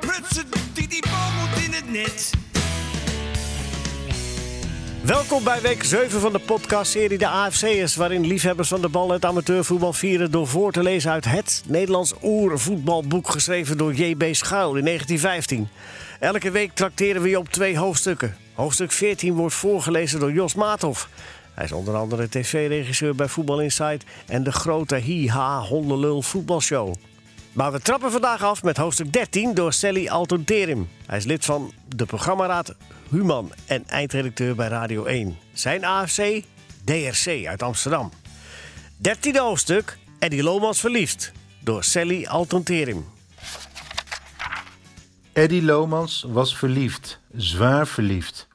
[0.00, 0.44] Prutsen,
[0.74, 2.30] die, die bal in het net.
[5.02, 7.94] Welkom bij week 7 van de podcastserie De AFC'ers...
[7.94, 10.30] waarin liefhebbers van de bal het amateurvoetbal vieren...
[10.30, 13.30] door voor te lezen uit het Nederlands oervoetbalboek...
[13.30, 14.24] geschreven door J.B.
[14.34, 15.68] Schuil in 1915.
[16.20, 18.36] Elke week trakteren we je op twee hoofdstukken.
[18.54, 21.08] Hoofdstuk 14 wordt voorgelezen door Jos Maathoff.
[21.54, 24.04] Hij is onder andere tv-regisseur bij Voetbal Insight...
[24.26, 26.94] en de grote Hi-Ha Hondenlul voetbalshow.
[27.56, 30.88] Maar we trappen vandaag af met hoofdstuk 13 door Sally Alton-Terim.
[31.06, 32.74] Hij is lid van de programmaraad
[33.10, 35.38] Human en eindredacteur bij Radio 1.
[35.52, 36.42] Zijn AFC
[36.84, 38.10] DRC uit Amsterdam.
[39.08, 43.04] 13e hoofdstuk Eddie Lomans verliefd door Sally Alton-Terim.
[45.32, 48.48] Eddie Lomans was verliefd, zwaar verliefd.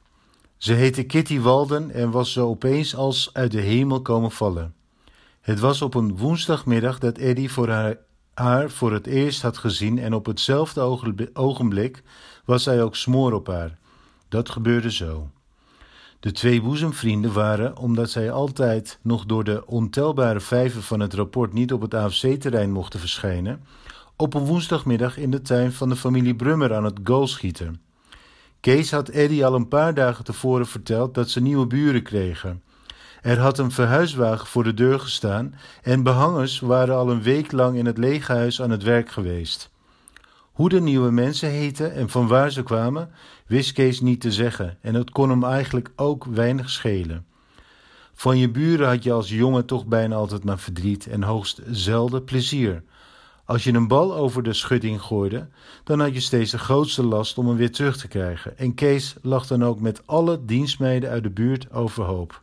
[0.56, 4.74] Ze heette Kitty Walden en was zo opeens als uit de hemel komen vallen.
[5.40, 7.96] Het was op een woensdagmiddag dat Eddie voor haar,
[8.34, 10.80] haar voor het eerst had gezien en op hetzelfde
[11.32, 12.02] ogenblik-
[12.44, 13.78] was hij ook smoor op haar.
[14.28, 15.30] Dat gebeurde zo.
[16.20, 21.52] De twee boezemvrienden waren, omdat zij altijd nog door de ontelbare vijven van het rapport
[21.52, 23.64] niet op het AFC-terrein mochten verschijnen,
[24.16, 27.80] op een woensdagmiddag in de tuin van de familie Brummer aan het goalschieten.
[28.60, 32.62] Kees had Eddie al een paar dagen tevoren verteld dat ze nieuwe buren kregen.
[33.22, 37.76] Er had een verhuiswagen voor de deur gestaan en behangers waren al een week lang
[37.76, 39.70] in het lege huis aan het werk geweest.
[40.52, 43.10] Hoe de nieuwe mensen heten en van waar ze kwamen,
[43.46, 47.26] wist Kees niet te zeggen en het kon hem eigenlijk ook weinig schelen.
[48.12, 52.24] Van je buren had je als jongen toch bijna altijd maar verdriet en hoogst zelden
[52.24, 52.82] plezier.
[53.44, 55.48] Als je een bal over de schutting gooide,
[55.84, 58.58] dan had je steeds de grootste last om hem weer terug te krijgen.
[58.58, 62.42] En Kees lag dan ook met alle dienstmeiden uit de buurt overhoop.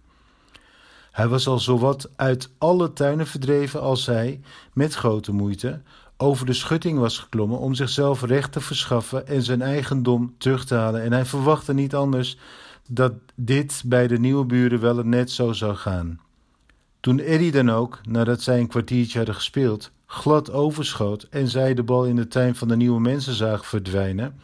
[1.12, 4.42] Hij was al zowat uit alle tuinen verdreven als hij,
[4.74, 5.82] met grote moeite,
[6.18, 10.76] over de schutting was geklommen om zichzelf recht te verschaffen en zijn eigendom terug te
[10.76, 11.02] halen.
[11.02, 12.38] En hij verwachtte niet anders
[12.88, 16.20] dat dit bij de nieuwe buren wel net zo zou gaan.
[17.00, 21.84] Toen Eddie dan ook, nadat zij een kwartiertje hadden gespeeld, glad overschoot en zij de
[21.84, 24.40] bal in de tuin van de nieuwe mensen zag verdwijnen,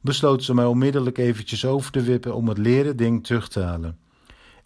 [0.00, 3.98] besloot ze mij onmiddellijk eventjes over te wippen om het leren ding terug te halen.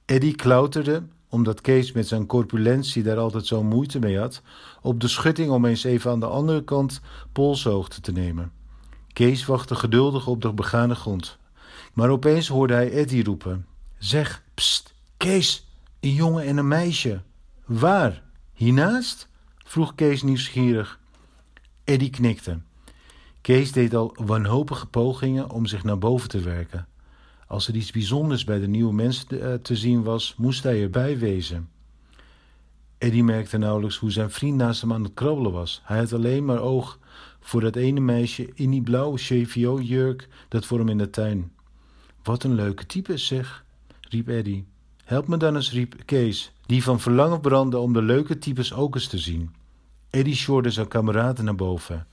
[0.04, 4.42] Eddie klauterde, omdat Kees met zijn corpulentie daar altijd zo'n moeite mee had,
[4.82, 7.00] op de schutting om eens even aan de andere kant
[7.32, 8.52] polshoogte te nemen.
[9.12, 11.38] Kees wachtte geduldig op de begane grond.
[11.92, 13.66] Maar opeens hoorde hij Eddie roepen:
[13.98, 15.66] Zeg, pst, Kees,
[16.00, 17.20] een jongen en een meisje.
[17.64, 18.22] Waar?
[18.52, 19.28] Hiernaast?
[19.64, 20.98] vroeg Kees nieuwsgierig.
[21.84, 22.58] Eddie knikte.
[23.40, 26.86] Kees deed al wanhopige pogingen om zich naar boven te werken.
[27.48, 30.82] Als er iets bijzonders bij de nieuwe mensen te, eh, te zien was, moest hij
[30.82, 31.68] erbij wezen.
[32.98, 35.80] Eddie merkte nauwelijks hoe zijn vriend naast hem aan het krabbelen was.
[35.84, 36.98] Hij had alleen maar oog
[37.40, 41.52] voor dat ene meisje in die blauwe CVO-jurk dat voor hem in de tuin.
[42.22, 43.64] Wat een leuke type, zeg,
[44.00, 44.66] riep Eddie.
[45.04, 48.94] Help me dan eens, riep Kees, die van verlangen brandde om de leuke types ook
[48.94, 49.54] eens te zien.
[50.10, 52.06] Eddie sjorde zijn kameraden naar boven.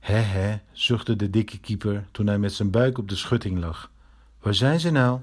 [0.00, 3.90] Hè hè, zuchtte de dikke keeper toen hij met zijn buik op de schutting lag.
[4.44, 5.20] Waar zijn ze nou?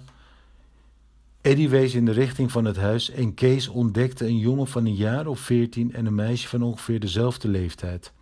[1.42, 4.96] Eddie wees in de richting van het huis en Kees ontdekte een jongen van een
[4.96, 8.14] jaar of veertien en een meisje van ongeveer dezelfde leeftijd.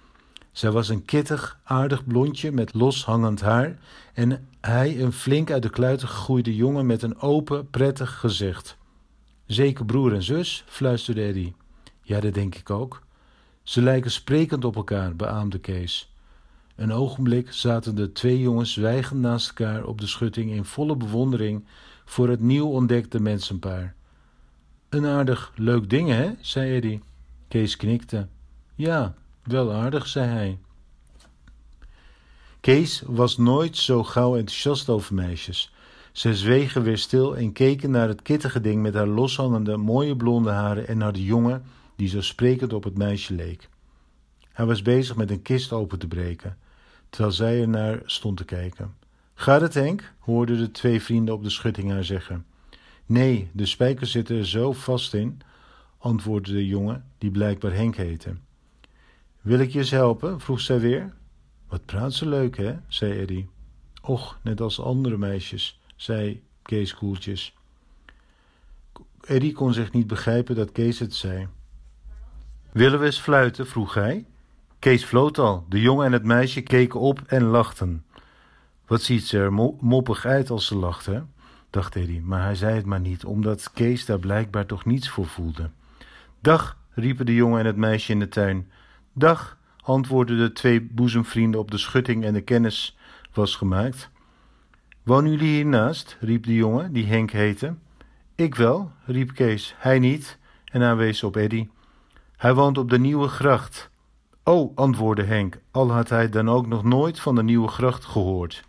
[0.51, 3.79] Zij was een kittig, aardig blondje met loshangend haar
[4.13, 8.77] en hij een flink uit de kluiten gegroeide jongen met een open, prettig gezicht.
[9.45, 11.55] Zeker broer en zus, fluisterde Eddie.
[12.01, 13.01] Ja, dat denk ik ook.
[13.63, 16.13] Ze lijken sprekend op elkaar, beaamde Kees.
[16.79, 21.65] Een ogenblik zaten de twee jongens zwijgend naast elkaar op de schutting in volle bewondering
[22.05, 23.95] voor het nieuw ontdekte mensenpaar.
[24.89, 26.31] Een aardig leuk ding, hè?
[26.41, 27.01] zei Eddie.
[27.47, 28.27] Kees knikte.
[28.75, 30.59] Ja, wel aardig, zei hij.
[32.59, 35.73] Kees was nooit zo gauw enthousiast over meisjes.
[36.11, 40.49] Ze zwegen weer stil en keken naar het kittige ding met haar loshangende, mooie blonde
[40.49, 41.63] haren en naar de jongen
[41.95, 43.69] die zo sprekend op het meisje leek.
[44.51, 46.57] Hij was bezig met een kist open te breken,
[47.09, 48.95] terwijl zij er naar stond te kijken.
[49.33, 50.13] Gaat het, Henk?
[50.19, 52.45] hoorden de twee vrienden op de schutting haar zeggen.
[53.05, 55.41] Nee, de spijkers zitten er zo vast in,
[55.97, 58.35] antwoordde de jongen, die blijkbaar Henk heette.
[59.41, 60.39] Wil ik je eens helpen?
[60.39, 61.13] vroeg zij weer.
[61.67, 62.75] Wat praat ze leuk, hè?
[62.87, 63.49] zei Eddie.
[64.01, 67.53] Och, net als andere meisjes, zei Kees koeltjes.
[69.21, 71.47] Eddie kon zich niet begrijpen dat Kees het zei.
[72.71, 73.67] Willen we eens fluiten?
[73.67, 74.25] vroeg hij.
[74.79, 75.65] Kees floot al.
[75.69, 78.05] De jongen en het meisje keken op en lachten.
[78.87, 81.21] Wat ziet ze er mo moppig uit als ze lacht, hè?
[81.69, 85.25] dacht Eddie, maar hij zei het maar niet, omdat Kees daar blijkbaar toch niets voor
[85.25, 85.69] voelde.
[86.41, 88.71] Dag, riepen de jongen en het meisje in de tuin.
[89.13, 92.97] Dag, antwoordden de twee boezemvrienden op de schutting en de kennis
[93.33, 94.09] was gemaakt.
[95.03, 96.17] Wonen jullie hiernaast?
[96.19, 97.75] riep de jongen, die Henk heette.
[98.35, 101.67] Ik wel, riep Kees, hij niet, en hij wees op Eddy.
[102.37, 103.89] Hij woont op de Nieuwe Gracht.
[104.43, 108.63] Oh, antwoordde Henk, al had hij dan ook nog nooit van de Nieuwe Gracht gehoord.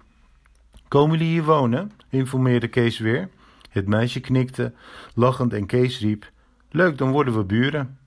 [0.88, 1.92] Komen jullie hier wonen?
[2.08, 3.28] informeerde Kees weer.
[3.70, 4.72] Het meisje knikte,
[5.14, 6.30] lachend en Kees riep:
[6.70, 7.98] Leuk, dan worden we buren.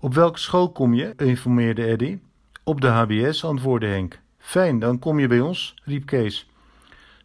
[0.00, 1.12] Op welke school kom je?
[1.16, 2.18] informeerde Eddy.
[2.64, 4.20] Op de HBS, antwoordde Henk.
[4.38, 6.48] Fijn, dan kom je bij ons, riep Kees.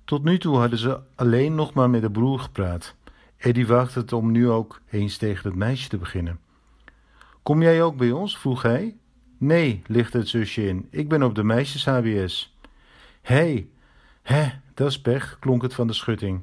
[0.03, 2.95] Tot nu toe hadden ze alleen nog maar met de broer gepraat.
[3.37, 6.39] Eddy waagde het om nu ook eens tegen het meisje te beginnen.
[7.43, 8.37] Kom jij ook bij ons?
[8.37, 8.95] vroeg hij.
[9.37, 10.87] Nee, lichtte het zusje in.
[10.89, 12.57] Ik ben op de meisjes HBS.
[13.21, 13.69] Hé, hey,
[14.21, 16.41] hè, dat is pech, klonk het van de schutting.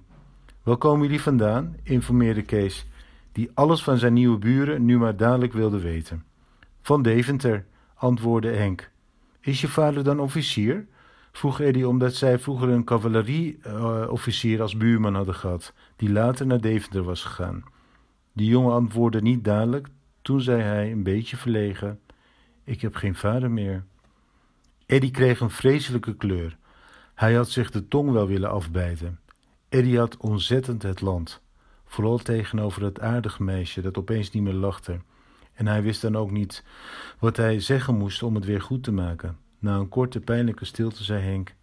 [0.62, 1.76] Waar komen jullie vandaan?
[1.82, 2.86] informeerde Kees,
[3.32, 6.24] die alles van zijn nieuwe buren nu maar dadelijk wilde weten.
[6.82, 8.90] Van Deventer, antwoordde Henk.
[9.40, 10.86] Is je vader dan officier?
[11.32, 17.02] vroeg Eddy omdat zij vroeger een cavalerieofficier als buurman hadden gehad, die later naar Deventer
[17.02, 17.64] was gegaan.
[18.32, 19.88] De jongen antwoordde niet dadelijk,
[20.22, 22.00] toen zei hij een beetje verlegen:
[22.64, 23.84] Ik heb geen vader meer.
[24.86, 26.56] Eddy kreeg een vreselijke kleur.
[27.14, 29.20] Hij had zich de tong wel willen afbijten.
[29.68, 31.42] Eddy had ontzettend het land,
[31.84, 35.00] vooral tegenover het aardige meisje dat opeens niet meer lachte.
[35.52, 36.64] En hij wist dan ook niet
[37.18, 39.38] wat hij zeggen moest om het weer goed te maken.
[39.58, 41.54] Na een korte pijnlijke stilte zei Henk: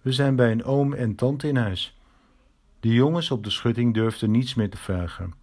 [0.00, 1.98] We zijn bij een oom en tante in huis.
[2.80, 5.34] De jongens op de schutting durfden niets meer te vragen.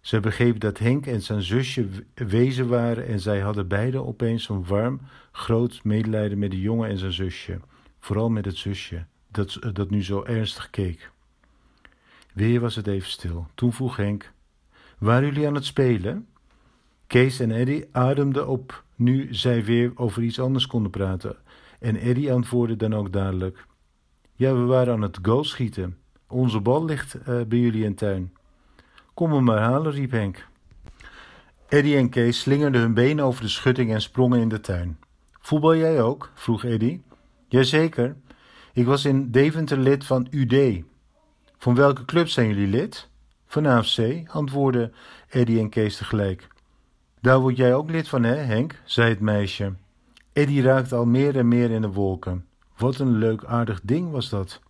[0.00, 4.64] Ze begreep dat Henk en zijn zusje wezen waren en zij hadden beiden opeens een
[4.64, 5.00] warm,
[5.32, 7.60] groot medelijden met de jongen en zijn zusje.
[7.98, 11.10] Vooral met het zusje, dat, dat nu zo ernstig keek.
[12.34, 13.46] Weer was het even stil.
[13.54, 14.32] Toen vroeg Henk:
[14.98, 16.26] Waren jullie aan het spelen?
[17.06, 21.36] Kees en Eddy ademden op nu zij weer over iets anders konden praten.
[21.78, 23.66] En Eddy antwoordde dan ook dadelijk:
[24.34, 25.98] Ja, we waren aan het goal schieten.
[26.28, 28.32] Onze bal ligt uh, bij jullie in tuin.
[29.20, 30.46] Kom hem maar halen, riep Henk.
[31.68, 34.98] Eddy en Kees slingerden hun benen over de schutting en sprongen in de tuin.
[35.40, 36.30] Voetbal jij ook?
[36.34, 37.00] vroeg Eddy.
[37.48, 38.16] Jazeker.
[38.72, 40.82] Ik was in Deventer lid van UD.
[41.58, 43.08] Van welke club zijn jullie lid?
[43.46, 44.92] Van AFC, antwoordden
[45.28, 46.48] Eddy en Kees tegelijk.
[47.20, 48.80] Daar word jij ook lid van, hè, Henk?
[48.84, 49.72] zei het meisje.
[50.32, 52.46] Eddy raakte al meer en meer in de wolken.
[52.76, 54.60] Wat een leuk aardig ding was dat.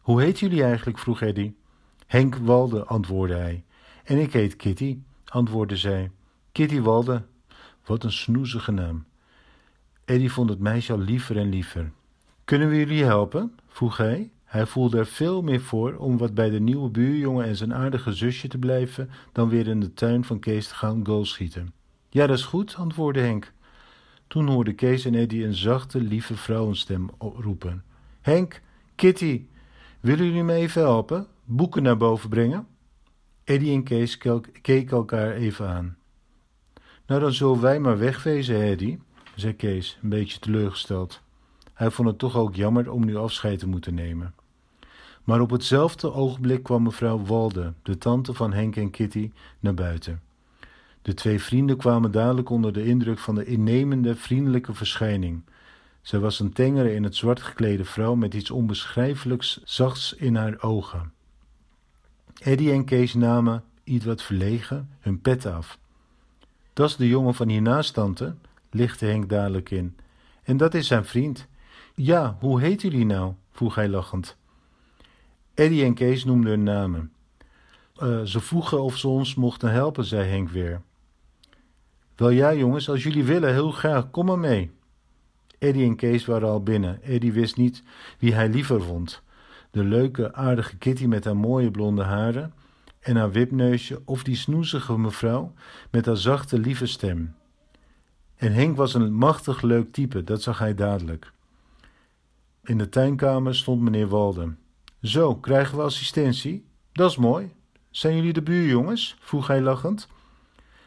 [0.00, 0.98] Hoe heet jullie eigenlijk?
[0.98, 1.54] vroeg Eddy.
[2.06, 3.64] Henk Walde, antwoordde hij.
[4.06, 6.10] En ik heet Kitty, antwoordde zij.
[6.52, 7.22] Kitty Walde.
[7.84, 9.04] Wat een snoezige naam.
[10.04, 11.90] Eddy vond het meisje al liever en liever.
[12.44, 13.58] Kunnen we jullie helpen?
[13.68, 14.30] vroeg hij.
[14.44, 18.12] Hij voelde er veel meer voor om wat bij de nieuwe buurjongen en zijn aardige
[18.12, 21.72] zusje te blijven dan weer in de tuin van Kees te gaan goalschieten.
[22.10, 23.52] Ja, dat is goed, antwoordde Henk.
[24.26, 27.84] Toen hoorde Kees en Eddy een zachte, lieve vrouwenstem roepen.
[28.20, 28.62] Henk,
[28.94, 29.46] Kitty,
[30.00, 31.26] willen jullie me even helpen?
[31.44, 32.66] Boeken naar boven brengen?
[33.46, 34.18] Eddy en Kees
[34.62, 35.96] keken elkaar even aan.
[37.06, 38.98] Nou, dan zullen wij maar wegwezen, Eddy,
[39.34, 41.20] zei Kees, een beetje teleurgesteld.
[41.72, 44.34] Hij vond het toch ook jammer om nu afscheid te moeten nemen.
[45.24, 50.22] Maar op hetzelfde ogenblik kwam mevrouw Walde, de tante van Henk en Kitty, naar buiten.
[51.02, 55.42] De twee vrienden kwamen dadelijk onder de indruk van de innemende, vriendelijke verschijning.
[56.02, 60.62] Zij was een tengere in het zwart geklede vrouw met iets onbeschrijfelijks zachts in haar
[60.62, 61.14] ogen.
[62.42, 65.78] Eddie en Kees namen, iets wat verlegen, hun pet af.
[66.72, 68.34] Dat is de jongen van hiernaast, tante,
[68.70, 69.96] lichtte Henk dadelijk in.
[70.42, 71.46] En dat is zijn vriend.
[71.94, 73.32] Ja, hoe heet jullie nou?
[73.52, 74.36] vroeg hij lachend.
[75.54, 77.12] Eddie en Kees noemden hun namen.
[78.02, 80.80] Uh, ze vroegen of ze ons mochten helpen, zei Henk weer.
[82.16, 84.70] Wel ja, jongens, als jullie willen, heel graag, kom maar mee.
[85.58, 87.02] Eddie en Kees waren al binnen.
[87.02, 87.82] Eddie wist niet
[88.18, 89.22] wie hij liever vond.
[89.76, 92.52] De leuke, aardige Kitty met haar mooie blonde haren
[93.00, 95.52] en haar wipneusje, of die snoezige mevrouw
[95.90, 97.34] met haar zachte, lieve stem.
[98.36, 101.32] En Henk was een machtig leuk type, dat zag hij dadelijk.
[102.62, 104.58] In de tuinkamer stond meneer Walden.
[105.02, 106.66] Zo, krijgen we assistentie?
[106.92, 107.52] Dat is mooi.
[107.90, 109.16] Zijn jullie de buurjongens?
[109.20, 110.08] vroeg hij lachend.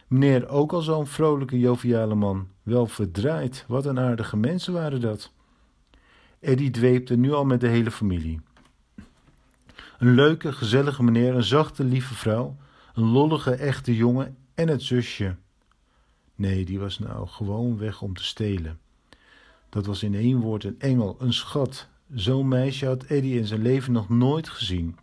[0.08, 2.48] Meneer, ook al zo'n vrolijke, joviale man.
[2.64, 5.32] Wel verdraaid, wat een aardige mensen waren dat.
[6.40, 8.42] Eddie dweepte nu al met de hele familie.
[10.00, 12.58] Een leuke, gezellige meneer, een zachte, lieve vrouw,
[12.94, 15.36] een lollige, echte jongen en het zusje.
[16.36, 18.80] Nee, die was nou gewoon weg om te stelen.
[19.70, 21.88] Dat was in één woord een engel, een schat.
[22.14, 24.98] Zo'n meisje had Eddie in zijn leven nog nooit gezien.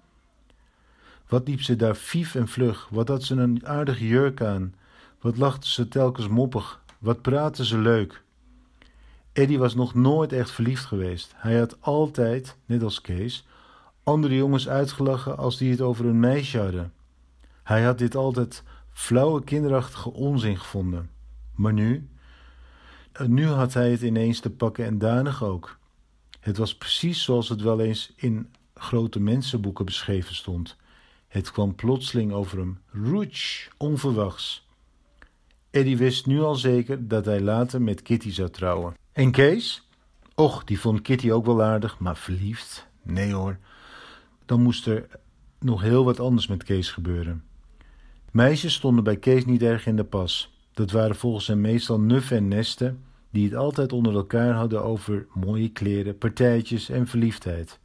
[1.29, 4.75] Wat liep ze daar fief en vlug, wat had ze een aardige jurk aan,
[5.21, 8.23] wat lachte ze telkens moppig, wat praatte ze leuk.
[9.33, 11.33] Eddie was nog nooit echt verliefd geweest.
[11.37, 13.47] Hij had altijd, net als Kees,
[14.07, 16.93] andere jongens uitgelachen als die het over een meisje hadden.
[17.63, 21.11] Hij had dit altijd flauwe kinderachtige onzin gevonden.
[21.55, 22.09] Maar nu,
[23.27, 25.79] nu had hij het ineens te pakken en danig ook.
[26.41, 30.77] Het was precies zoals het wel eens in grote mensenboeken beschreven stond.
[31.29, 34.67] Het kwam plotseling over hem, roetsch, onverwachts.
[35.71, 38.95] Eddie wist nu al zeker dat hij later met Kitty zou trouwen.
[39.13, 39.89] En Kees?
[40.35, 42.87] Och, die vond Kitty ook wel aardig, maar verliefd?
[43.03, 43.59] Nee hoor.
[44.47, 45.07] Dan moest er
[45.59, 47.45] nog heel wat anders met Kees gebeuren.
[48.31, 50.55] Meisjes stonden bij Kees niet erg in de pas.
[50.73, 55.27] Dat waren volgens hem meestal nuffen en nesten die het altijd onder elkaar hadden over
[55.35, 57.79] mooie kleren, partijtjes en verliefdheid.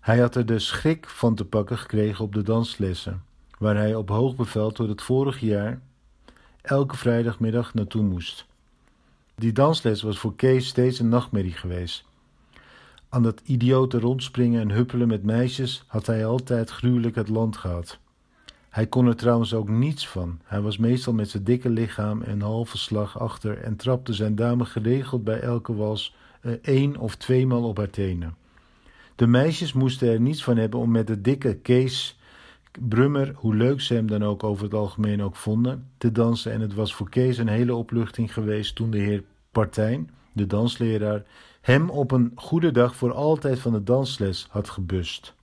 [0.00, 3.24] Hij had er de schrik van te pakken gekregen op de danslessen,
[3.58, 5.80] waar hij op hoog bevel tot het vorige jaar
[6.62, 8.46] elke vrijdagmiddag naartoe moest.
[9.34, 12.05] Die dansles was voor Kees steeds een nachtmerrie geweest.
[13.08, 17.98] Aan dat idiote rondspringen en huppelen met meisjes had hij altijd gruwelijk het land gehad.
[18.68, 20.38] Hij kon er trouwens ook niets van.
[20.44, 24.64] Hij was meestal met zijn dikke lichaam en halve slag achter en trapte zijn dame
[24.64, 28.36] geregeld bij elke wals uh, één of tweemaal op haar tenen.
[29.16, 32.18] De meisjes moesten er niets van hebben om met de dikke Kees
[32.80, 36.52] Brummer, hoe leuk ze hem dan ook over het algemeen ook vonden, te dansen.
[36.52, 41.22] En het was voor Kees een hele opluchting geweest toen de heer Partijn, de dansleraar,
[41.66, 45.34] hem op een goede dag voor altijd van de dansles had gebust.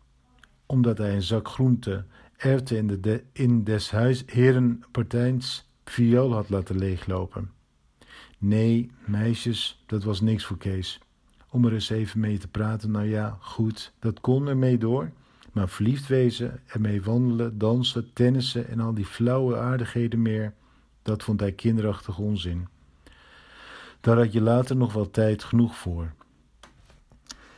[0.65, 2.05] Omdat hij een zak groente
[2.37, 7.51] erwten in, de, in des huis heren Partijns viool had laten leeglopen.
[8.37, 10.99] Nee, meisjes, dat was niks voor Kees.
[11.49, 15.11] Om er eens even mee te praten, nou ja, goed, dat kon ermee door.
[15.51, 20.53] Maar verliefd wezen, ermee wandelen, dansen, tennissen en al die flauwe aardigheden meer,
[21.01, 22.67] dat vond hij kinderachtig onzin.
[24.03, 26.13] Daar had je later nog wel tijd genoeg voor.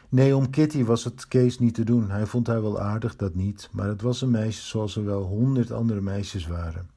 [0.10, 2.10] Nee, om Kitty was het Kees niet te doen.
[2.10, 5.24] Hij vond haar wel aardig, dat niet, maar het was een meisje zoals er wel
[5.24, 6.90] honderd andere meisjes waren.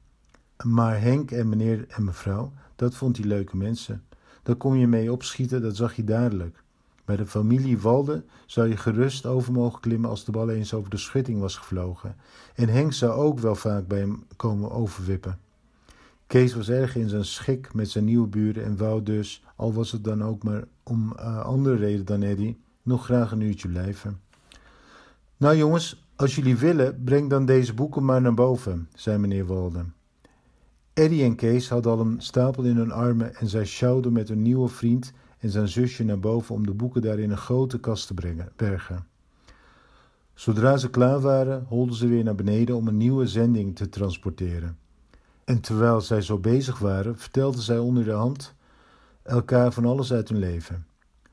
[0.63, 4.03] Maar Henk en meneer en mevrouw, dat vond hij leuke mensen.
[4.43, 6.63] Daar kon je mee opschieten, dat zag je dadelijk.
[7.05, 10.89] Bij de familie Walde zou je gerust over mogen klimmen als de bal eens over
[10.89, 12.15] de schutting was gevlogen.
[12.55, 15.39] En Henk zou ook wel vaak bij hem komen overwippen.
[16.29, 19.91] Kees was erg in zijn schik met zijn nieuwe buren en wou dus, al was
[19.91, 24.19] het dan ook maar om uh, andere reden dan Eddy, nog graag een uurtje blijven.
[25.37, 29.93] Nou jongens, als jullie willen, breng dan deze boeken maar naar boven, zei meneer Walden.
[30.93, 34.41] Eddie en Kees hadden al een stapel in hun armen en zij sjouwden met hun
[34.41, 38.07] nieuwe vriend en zijn zusje naar boven om de boeken daar in een grote kast
[38.07, 39.07] te brengen, bergen.
[40.33, 44.77] Zodra ze klaar waren, holden ze weer naar beneden om een nieuwe zending te transporteren.
[45.49, 48.53] En terwijl zij zo bezig waren, vertelden zij onder de hand
[49.23, 50.85] elkaar van alles uit hun leven.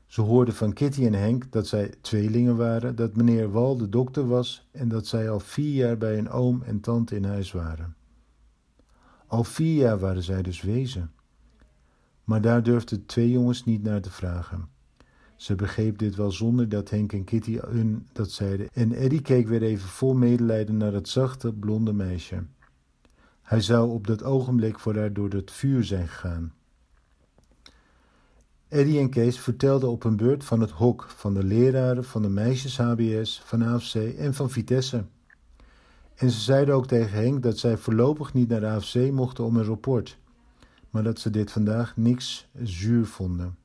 [0.05, 4.27] Ze hoorden van Kitty en Henk dat zij tweelingen waren, dat meneer Wal de dokter
[4.27, 7.95] was en dat zij al vier jaar bij een oom en tante in huis waren.
[9.27, 11.11] Al vier jaar waren zij dus wezen.
[12.23, 14.69] Maar daar durfden twee jongens niet naar te vragen.
[15.35, 19.47] Ze begreep dit wel zonder dat Henk en Kitty hun dat zeiden, en Eddie keek
[19.47, 22.43] weer even vol medelijden naar het zachte, blonde meisje.
[23.47, 26.53] Hij zou op dat ogenblik voor haar door het vuur zijn gegaan.
[28.67, 32.29] Eddie en Kees vertelden op hun beurt van het hok, van de leraren, van de
[32.29, 35.05] meisjes HBS, van AFC en van Vitesse.
[36.15, 39.57] En ze zeiden ook tegen Henk dat zij voorlopig niet naar de AFC mochten om
[39.57, 40.17] een rapport,
[40.89, 43.57] maar dat ze dit vandaag niks zuur vonden.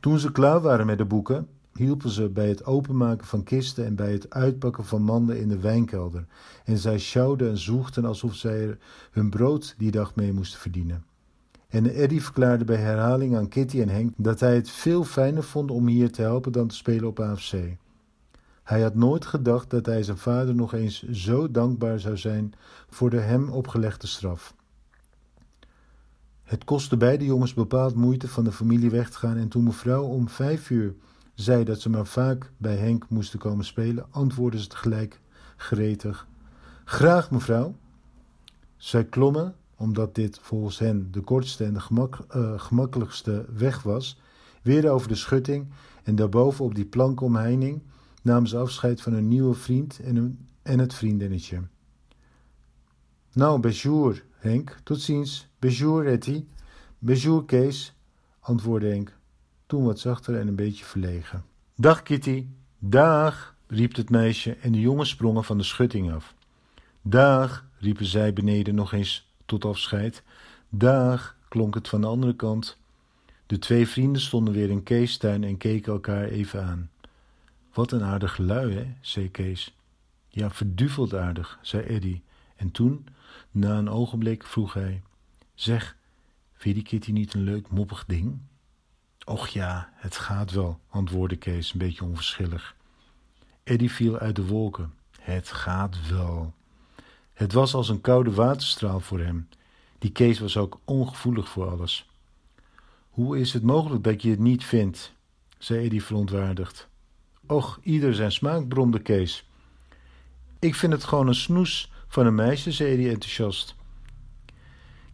[0.00, 3.94] Toen ze klaar waren met de boeken, hielpen ze bij het openmaken van kisten en
[3.94, 6.26] bij het uitpakken van manden in de wijnkelder.
[6.64, 8.78] En zij sjouwden en zoegden alsof zij
[9.10, 11.04] hun brood die dag mee moesten verdienen.
[11.68, 15.70] En Eddie verklaarde bij herhaling aan Kitty en Henk dat hij het veel fijner vond
[15.70, 17.54] om hier te helpen dan te spelen op AFC.
[18.62, 22.52] Hij had nooit gedacht dat hij zijn vader nog eens zo dankbaar zou zijn
[22.90, 24.54] voor de hem opgelegde straf.
[26.42, 30.02] Het kostte beide jongens bepaald moeite van de familie weg te gaan en toen mevrouw
[30.02, 30.94] om vijf uur
[31.34, 35.20] zei dat ze maar vaak bij Henk moesten komen spelen, antwoordde ze tegelijk
[35.56, 36.26] gretig:
[36.84, 37.74] Graag, mevrouw.
[38.76, 44.20] Zij klommen omdat dit volgens hen de kortste en de uh, gemakkelijkste weg was,
[44.62, 45.66] weer over de schutting
[46.02, 47.82] en daarboven op die plankomheining
[48.22, 51.62] namen ze afscheid van hun nieuwe vriend en, en het vriendinnetje.
[53.32, 55.48] Nou, bejour, Henk, tot ziens.
[55.58, 56.44] Bejour, Etty.
[56.98, 57.96] Bejour, Kees,
[58.40, 59.16] antwoordde Henk,
[59.72, 61.44] toen wat zachter en een beetje verlegen.
[61.76, 62.46] Dag, Kitty.
[62.78, 66.34] Dag, riep het meisje en de jongens sprongen van de schutting af.
[67.02, 70.22] Dag, riepen zij beneden nog eens tot afscheid.
[70.68, 72.78] Dag, klonk het van de andere kant.
[73.46, 76.90] De twee vrienden stonden weer in Kees' tuin en keken elkaar even aan.
[77.72, 78.94] Wat een aardig lui, hè?
[79.00, 79.76] zei Kees.
[80.28, 82.20] Ja, verduveld aardig, zei Eddy.
[82.56, 83.06] En toen,
[83.50, 85.02] na een ogenblik, vroeg hij:
[85.54, 85.96] Zeg,
[86.52, 88.40] vind je die Kitty niet een leuk moppig ding?
[89.24, 92.76] Och ja, het gaat wel, antwoordde Kees een beetje onverschillig.
[93.64, 94.94] Eddy viel uit de wolken.
[95.20, 96.54] Het gaat wel.
[97.32, 99.48] Het was als een koude waterstraal voor hem.
[99.98, 102.10] Die Kees was ook ongevoelig voor alles.
[103.10, 105.12] Hoe is het mogelijk dat je het niet vindt?
[105.58, 106.88] zei Eddy verontwaardigd.
[107.46, 109.48] Och, ieder zijn smaak, bromde Kees.
[110.58, 113.74] Ik vind het gewoon een snoes van een meisje, zei Eddy enthousiast.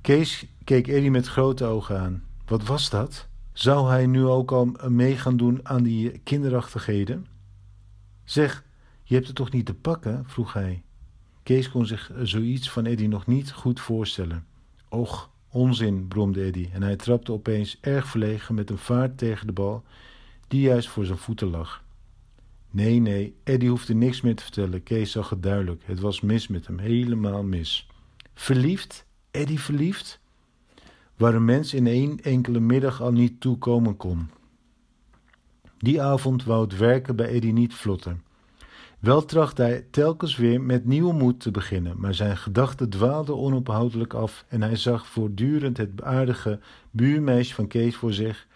[0.00, 2.24] Kees keek Eddy met grote ogen aan.
[2.46, 3.27] Wat was dat?
[3.58, 7.26] Zou hij nu ook al mee gaan doen aan die kinderachtigheden?
[8.24, 8.64] Zeg,
[9.02, 10.24] je hebt het toch niet te pakken?
[10.26, 10.82] vroeg hij.
[11.42, 14.46] Kees kon zich zoiets van Eddy nog niet goed voorstellen.
[14.88, 19.52] Och, onzin, bromde Eddy en hij trapte opeens erg verlegen met een vaart tegen de
[19.52, 19.84] bal
[20.48, 21.84] die juist voor zijn voeten lag.
[22.70, 24.82] Nee, nee, Eddy hoefde niks meer te vertellen.
[24.82, 25.82] Kees zag het duidelijk.
[25.84, 27.86] Het was mis met hem, helemaal mis.
[28.34, 29.04] Verliefd?
[29.30, 30.20] Eddy verliefd?
[31.18, 34.30] Waar een mens in één enkele middag al niet toekomen kon.
[35.78, 38.22] Die avond wou het werken bij Eddy niet vlotten.
[38.98, 44.14] Wel tracht hij telkens weer met nieuwe moed te beginnen, maar zijn gedachten dwaalden onophoudelijk
[44.14, 46.58] af en hij zag voortdurend het aardige
[46.90, 48.46] buurmeisje van Kees voor zich,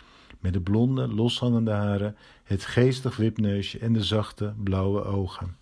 [0.40, 5.57] met de blonde, loshangende haren, het geestig wipneusje en de zachte, blauwe ogen.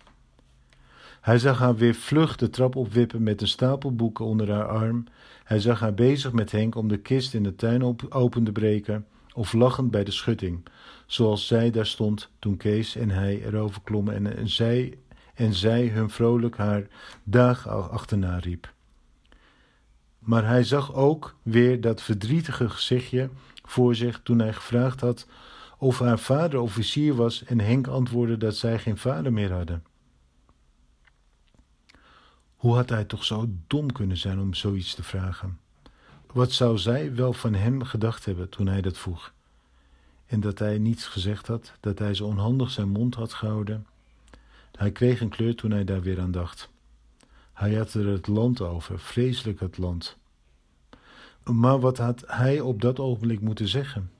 [1.21, 5.03] Hij zag haar weer vlug de trap opwippen met een stapel boeken onder haar arm.
[5.51, 8.51] Hij zag haar bezig met Henk om de kist in de tuin op, open te
[8.51, 10.63] breken, of lachend bij de schutting,
[11.05, 14.97] zoals zij daar stond toen Kees en hij erover klommen en, en, zij,
[15.33, 16.87] en zij hun vrolijk haar
[17.23, 18.73] dag achterna riep.
[20.19, 23.29] Maar hij zag ook weer dat verdrietige gezichtje
[23.63, 25.27] voor zich toen hij gevraagd had
[25.77, 29.83] of haar vader officier was en Henk antwoordde dat zij geen vader meer hadden.
[32.61, 35.59] Hoe had hij toch zo dom kunnen zijn om zoiets te vragen?
[36.33, 39.33] Wat zou zij wel van hem gedacht hebben toen hij dat vroeg?
[40.25, 43.87] En dat hij niets gezegd had, dat hij zo onhandig zijn mond had gehouden.
[44.71, 46.69] Hij kreeg een kleur toen hij daar weer aan dacht.
[47.53, 50.17] Hij had er het land over, vreselijk het land.
[51.43, 54.11] Maar wat had hij op dat ogenblik moeten zeggen?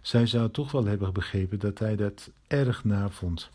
[0.00, 3.50] Zij zou toch wel hebben begrepen dat hij dat erg naar vond.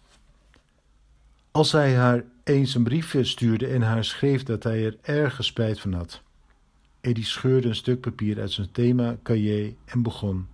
[1.52, 5.80] Als hij haar eens een briefje stuurde en haar schreef dat hij er erg spijt
[5.80, 6.22] van had.
[7.02, 10.48] Eddie scheurde een stuk papier uit zijn thema-cahier en begon.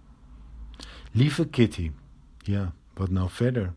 [1.11, 1.91] Lieve Kitty,
[2.37, 3.73] ja, wat nou verder?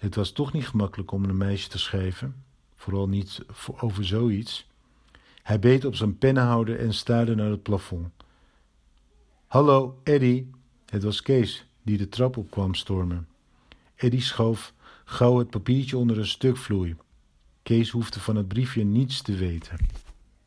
[0.00, 2.44] Het was toch niet gemakkelijk om een meisje te schrijven,
[2.76, 3.44] vooral niet
[3.80, 4.66] over zoiets.
[5.42, 8.12] Hij beet op zijn pennenhouder en staarde naar het plafond.
[9.46, 10.50] Hallo, Eddie.
[10.86, 13.28] Het was Kees die de trap op kwam stormen.
[13.94, 14.74] Eddie schoof
[15.10, 16.96] gauw het papiertje onder een stuk vloei.
[17.62, 19.78] Kees hoefde van het briefje niets te weten.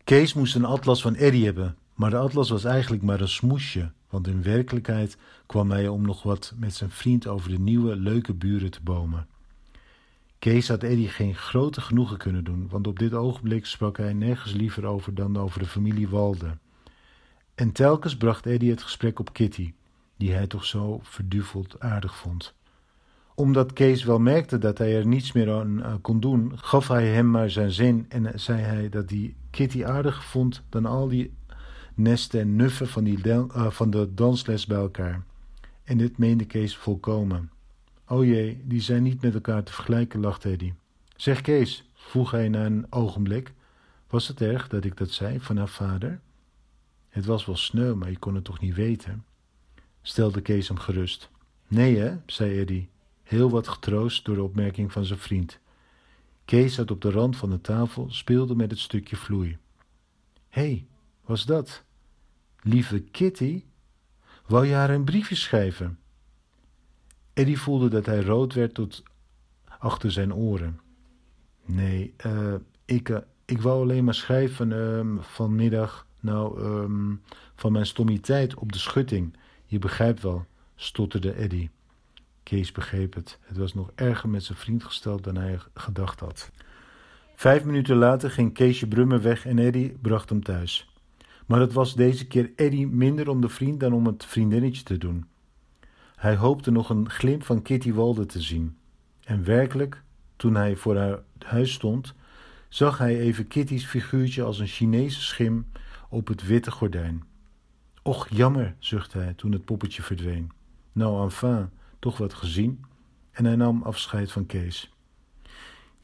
[0.04, 3.92] Kees moest een atlas van Eddie hebben, maar de atlas was eigenlijk maar een smoesje,
[4.10, 8.34] want in werkelijkheid kwam hij om nog wat met zijn vriend over de nieuwe, leuke
[8.34, 9.28] buren te bomen.
[10.40, 14.54] Kees had Eddie geen grote genoegen kunnen doen, want op dit ogenblik sprak hij nergens
[14.54, 16.58] liever over dan over de familie Walde.
[17.56, 19.74] En telkens bracht Eddie het gesprek op Kitty,
[20.18, 22.54] die hij toch zo verduveld aardig vond.
[23.36, 27.08] Omdat Kees wel merkte dat hij er niets meer aan eh, kon doen, gaf hij
[27.08, 31.34] hem maar zijn zin en zei hij dat hij Kitty aardiger vond dan al die
[31.96, 35.24] nesten en nuffen van, die uh, van de dansles bij elkaar.
[35.84, 37.52] En dit meende Kees volkomen.
[38.06, 40.74] O jee, die zijn niet met elkaar te vergelijken, lachte Eddie.
[41.16, 43.54] Zeg Kees, vroeg hij na een ogenblik,
[44.08, 46.20] was het erg dat ik dat zei van haar vader?
[47.10, 49.26] Het was wel sneu, maar je kon het toch niet weten?
[50.02, 51.30] Stelde Kees hem gerust.
[51.68, 52.90] Nee hè, zei Eddie,
[53.32, 55.60] heel wat getroost door de opmerking van zijn vriend.
[56.46, 59.58] Kees zat op de rand van de tafel, speelde met het stukje vloei.
[60.50, 60.86] Hé, hey,
[61.26, 61.84] was dat?
[62.62, 63.64] Lieve Kitty,
[64.48, 66.00] wou je haar een briefje schrijven?
[67.34, 69.04] Eddie voelde dat hij rood werd tot
[69.80, 70.80] achter zijn oren.
[71.66, 77.22] Nee, uh, ik, uh, ik wou alleen maar schrijven uh, vanmiddag, nou, um,
[77.56, 79.38] van mijn stommiteit op de schutting.
[79.66, 81.70] Je begrijpt wel, stotterde Eddie.
[82.44, 83.40] Kees begreep het.
[83.42, 86.52] Het was nog erger met zijn vriend gesteld dan hij gedacht had.
[87.36, 90.96] Vijf minuten later ging Keesje Brummen weg en Eddie bracht hem thuis.
[91.46, 94.98] Maar het was deze keer Eddie minder om de vriend dan om het vriendinnetje te
[94.98, 95.26] doen.
[96.16, 98.78] Hij hoopte nog een glimp van Kitty Walde te zien.
[99.24, 100.04] En werkelijk,
[100.36, 102.14] toen hij voor haar huis stond,
[102.70, 105.66] zag hij even Kitty's figuurtje als een Chinese schim
[106.10, 107.24] op het witte gordijn.
[108.02, 110.52] Och, jammer, zuchtte hij toen het poppetje verdween.
[110.92, 111.70] Nou, enfin,
[112.02, 112.86] toch wat gezien.
[113.32, 114.94] En hij nam afscheid van Kees.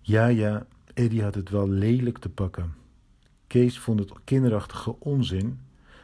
[0.02, 2.74] Ja, ja, Eddie had het wel lelijk te pakken.
[3.48, 5.60] Kees vond het kinderachtige onzin,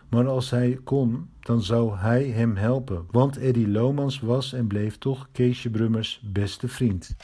[0.09, 4.97] maar als hij kon, dan zou hij hem helpen, want Eddie Lomans was en bleef
[4.97, 7.15] toch Keesje Brummers beste vriend.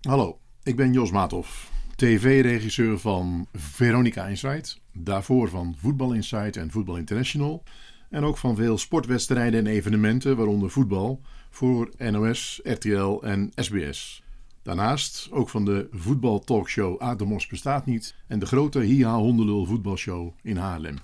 [0.00, 6.96] Hallo, ik ben Jos Maathoff, tv-regisseur van Veronica Insight, daarvoor van Voetbal Insight en Voetbal
[6.96, 7.62] International
[8.10, 11.20] en ook van veel sportwedstrijden en evenementen, waaronder voetbal,
[11.50, 14.22] voor NOS, RTL en SBS.
[14.62, 20.56] Daarnaast ook van de voetbaltalkshow Ademos bestaat niet en de grote Hiha Hondelul voetbalshow in
[20.56, 20.96] Haarlem.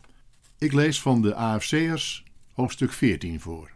[0.58, 3.70] Ik lees van de AFC'ers hoofdstuk 14 voor.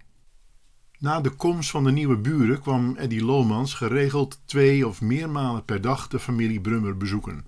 [0.99, 5.81] Na de komst van de nieuwe buren kwam Eddy Lomans geregeld twee of meermalen per
[5.81, 7.45] dag de familie Brummer bezoeken.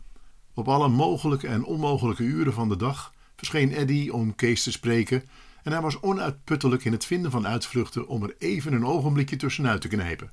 [0.54, 5.22] Op alle mogelijke en onmogelijke uren van de dag verscheen Eddy om Kees te spreken
[5.62, 9.80] en hij was onuitputtelijk in het vinden van uitvluchten om er even een ogenblikje tussenuit
[9.80, 10.30] te knijpen.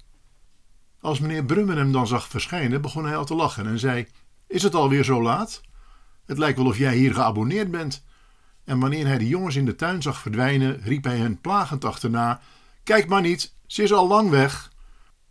[1.00, 4.08] Als meneer Brummen hem dan zag verschijnen, begon hij al te lachen en zei:
[4.48, 5.62] Is het alweer zo laat?
[6.26, 8.04] Het lijkt wel of jij hier geabonneerd bent.
[8.64, 12.42] En wanneer hij de jongens in de tuin zag verdwijnen, riep hij hen plagend achterna:
[12.84, 14.72] Kijk maar niet, ze is al lang weg.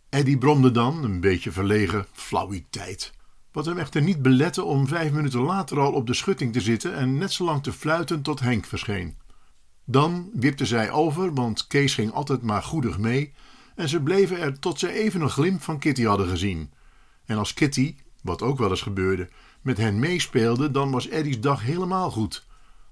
[0.09, 3.11] Eddie bromde dan, een beetje verlegen, flauwiteit.
[3.51, 6.95] Wat hem echter niet belette om vijf minuten later al op de schutting te zitten
[6.95, 9.15] en net zo lang te fluiten tot Henk verscheen.
[9.91, 13.33] Dan wipte zij over, want Kees ging altijd maar goedig mee
[13.75, 16.71] en ze bleven er tot ze even een glimp van Kitty hadden gezien.
[17.25, 19.29] En als Kitty, wat ook wel eens gebeurde,
[19.61, 22.45] met hen meespeelde, dan was Eddie's dag helemaal goed.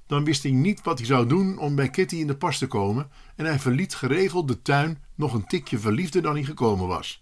[0.08, 2.68] Dan wist hij niet wat hij zou doen om bij Kitty in de pas te
[2.68, 7.22] komen en hij verliet geregeld de tuin nog een tikje verliefder dan hij gekomen was.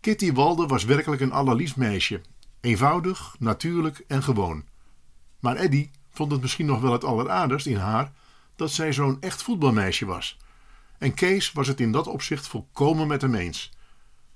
[0.00, 2.20] Kitty Walde was werkelijk een allerliefst meisje,
[2.60, 4.64] eenvoudig, natuurlijk en gewoon.
[5.40, 8.12] Maar Eddie vond het misschien nog wel het alleraardigst in haar
[8.56, 10.36] dat zij zo'n echt voetbalmeisje was
[10.98, 13.70] en Kees was het in dat opzicht volkomen met hem eens.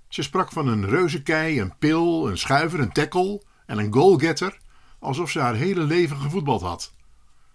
[0.08, 4.58] Ze sprak van een reuzenkei, een pil, een schuiver, een tackle en een goalgetter,
[4.98, 6.94] alsof ze haar hele leven gevoetbald had.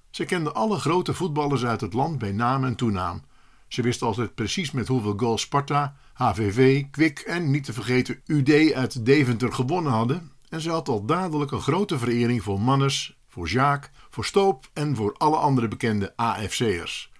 [0.09, 3.23] Ze kende alle grote voetballers uit het land bij naam en toenaam.
[3.67, 8.73] Ze wist altijd precies met hoeveel goals Sparta, HVV, Kwik en niet te vergeten UD
[8.73, 10.31] uit Deventer gewonnen hadden.
[10.49, 14.95] En ze had al dadelijk een grote verering voor Mannes, voor Jaak, voor Stoop en
[14.95, 17.11] voor alle andere bekende AFC'ers.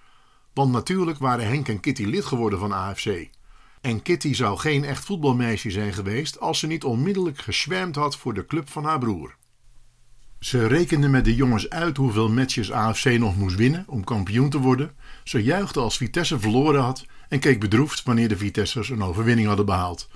[0.53, 3.29] Want natuurlijk waren Henk en Kitty lid geworden van AFC.
[3.81, 8.33] En Kitty zou geen echt voetbalmeisje zijn geweest als ze niet onmiddellijk geschwemd had voor
[8.33, 9.35] de club van haar broer.
[10.39, 14.59] Ze rekende met de jongens uit hoeveel matches AFC nog moest winnen om kampioen te
[14.59, 14.95] worden.
[15.23, 19.65] Ze juichte als Vitesse verloren had en keek bedroefd wanneer de Vitessers een overwinning hadden
[19.65, 20.09] behaald.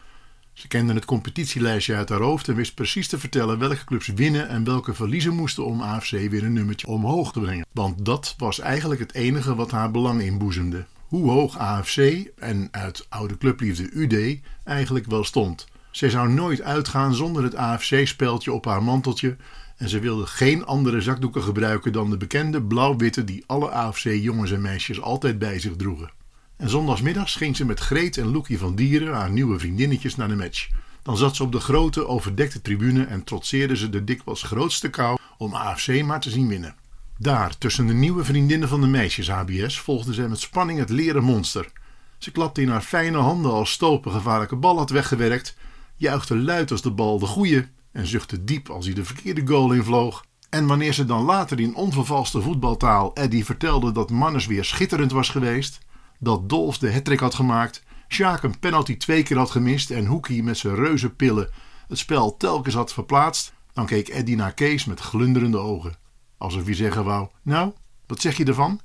[0.59, 4.49] Ze kende het competitielijstje uit haar hoofd en wist precies te vertellen welke clubs winnen
[4.49, 7.65] en welke verliezen moesten om AFC weer een nummertje omhoog te brengen.
[7.71, 10.85] Want dat was eigenlijk het enige wat haar belang inboezemde.
[11.07, 11.97] Hoe hoog AFC
[12.37, 15.67] en uit oude clubliefde UD eigenlijk wel stond.
[15.91, 19.35] Zij zou nooit uitgaan zonder het AFC-speldje op haar manteltje
[19.77, 24.61] en ze wilde geen andere zakdoeken gebruiken dan de bekende blauw-witte die alle AFC-jongens en
[24.61, 26.17] meisjes altijd bij zich droegen.
[26.59, 30.35] En zondagsmiddags ging ze met Greet en Loekie van Dieren, haar nieuwe vriendinnetjes, naar de
[30.35, 30.67] match.
[31.01, 35.17] Dan zat ze op de grote, overdekte tribune en trotseerde ze de dikwijls grootste kou
[35.37, 36.75] om AFC maar te zien winnen.
[37.17, 41.23] Daar, tussen de nieuwe vriendinnen van de meisjes HBS, volgde zij met spanning het leren
[41.23, 41.71] monster.
[42.17, 45.55] Ze klapte in haar fijne handen als stopen gevaarlijke bal had weggewerkt,
[45.95, 49.71] juichte luid als de bal de goeie en zuchtte diep als hij de verkeerde goal
[49.71, 50.25] invloog.
[50.49, 55.29] En wanneer ze dan later in onvervalste voetbaltaal Eddie vertelde dat Mannes weer schitterend was
[55.29, 55.79] geweest,
[56.19, 60.43] dat Dolf de hattrick had gemaakt, Sjaak een penalty twee keer had gemist en Hoekie
[60.43, 61.49] met zijn reuzenpillen
[61.89, 65.95] het spel telkens had verplaatst, dan keek Eddie naar Kees met glunderende ogen.
[66.37, 67.73] Alsof hij zeggen wou: Nou,
[68.07, 68.79] wat zeg je ervan?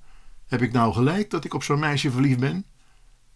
[0.47, 2.67] Heb ik nou gelijk dat ik op zo'n meisje verliefd ben?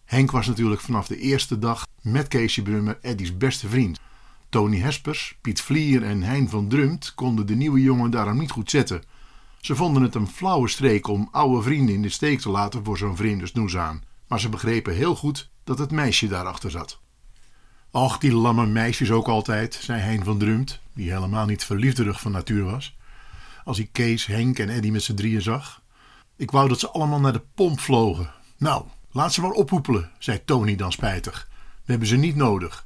[0.05, 3.99] Henk was natuurlijk vanaf de eerste dag met Keesje Brummer Eddie's beste vriend.
[4.49, 8.69] Tony Hespers, Piet Vlier en Hein van Drumt konden de nieuwe jongen daarom niet goed
[8.69, 9.03] zetten.
[9.59, 12.97] Ze vonden het een flauwe streek om oude vrienden in de steek te laten voor
[12.97, 13.47] zo'n vreemde.
[14.27, 16.99] Maar ze begrepen heel goed dat het meisje daarachter zat.
[17.91, 22.31] Och, die lamme meisjes ook altijd, zei Hein van Drumt, die helemaal niet verliefderig van
[22.31, 22.97] natuur was.
[23.63, 25.81] Als hij Kees, Henk en Eddy met z'n drieën zag.
[26.35, 28.31] Ik wou dat ze allemaal naar de pomp vlogen.
[28.57, 31.47] Nou, laat ze maar ophoepelen, zei Tony dan spijtig.
[31.85, 32.85] We hebben ze niet nodig.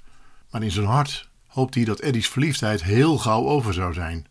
[0.52, 4.28] Maar in zijn hart hoopte hij dat Eddy's verliefdheid heel gauw over zou zijn.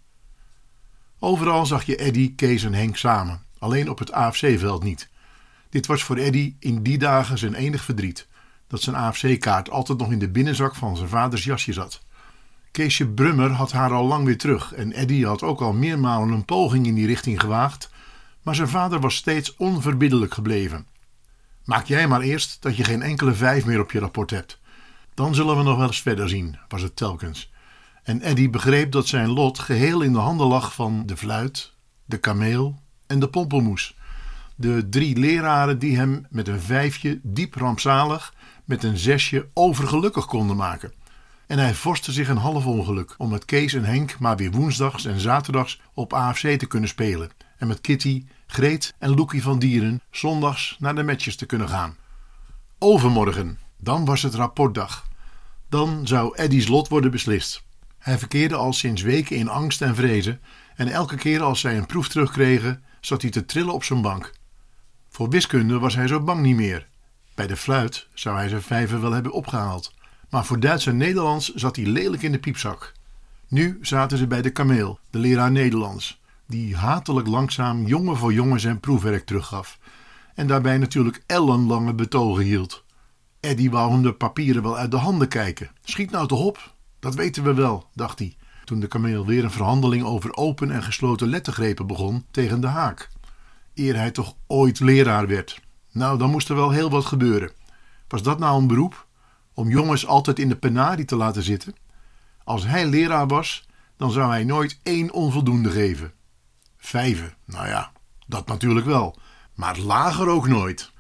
[1.24, 5.08] Overal zag je Eddy, Kees en Henk samen, alleen op het AFC-veld niet.
[5.70, 8.26] Dit was voor Eddy in die dagen zijn enig verdriet,
[8.66, 12.02] dat zijn AFC-kaart altijd nog in de binnenzak van zijn vaders jasje zat.
[12.70, 16.44] Keesje Brummer had haar al lang weer terug en Eddy had ook al meermalen een
[16.44, 17.90] poging in die richting gewaagd,
[18.42, 20.86] Maar zijn vader was steeds onverbiddelijk gebleven.
[21.64, 24.58] Maak jij maar eerst dat je geen enkele vijf meer op je rapport hebt.
[25.14, 27.51] Dan zullen we nog wel eens verder zien, was het telkens.
[28.02, 31.72] En Eddy begreep dat zijn lot geheel in de handen lag van de fluit,
[32.04, 33.96] de kameel en de pompelmoes.
[34.54, 38.34] De drie leraren die hem met een vijfje diep rampzalig,
[38.64, 40.92] met een zesje overgelukkig konden maken.
[41.46, 45.04] En hij vorste zich een half ongeluk om met Kees en Henk maar weer woensdags
[45.04, 47.30] en zaterdags op AFC te kunnen spelen.
[47.56, 51.96] En met Kitty, Greet en Loekie van Dieren zondags naar de matches te kunnen gaan.
[52.78, 55.06] Overmorgen, dan was het rapportdag.
[55.68, 57.62] Dan zou Eddy's lot worden beslist.
[58.02, 60.40] Hij verkeerde al sinds weken in angst en vrezen
[60.74, 64.32] en elke keer als zij een proef terugkregen, zat hij te trillen op zijn bank.
[65.08, 66.88] Voor wiskunde was hij zo bang niet meer.
[67.34, 69.94] Bij de fluit zou hij zijn vijver wel hebben opgehaald.
[70.30, 72.92] Maar voor Duits en Nederlands zat hij lelijk in de piepzak.
[73.48, 78.60] Nu zaten ze bij de kameel, de leraar Nederlands, die hatelijk langzaam jongen voor jongen
[78.60, 79.78] zijn proefwerk teruggaf.
[80.34, 82.84] En daarbij natuurlijk ellenlange betogen hield.
[83.40, 85.70] Eddie wou hem de papieren wel uit de handen kijken.
[85.82, 89.50] Schiet nou toch op, dat weten we wel, dacht hij, toen de kameel weer een
[89.50, 93.08] verhandeling over open en gesloten lettergrepen begon tegen de haak.
[93.74, 95.60] Eer hij toch ooit leraar werd.
[95.92, 97.52] Nou, dan moest er wel heel wat gebeuren.
[98.08, 99.06] Was dat nou een beroep?
[99.54, 101.74] Om jongens altijd in de penarie te laten zitten?
[102.44, 106.12] Als hij leraar was, dan zou hij nooit één onvoldoende geven.
[106.76, 107.92] Vijven, nou ja,
[108.26, 109.18] dat natuurlijk wel.
[109.54, 110.92] Maar lager ook nooit.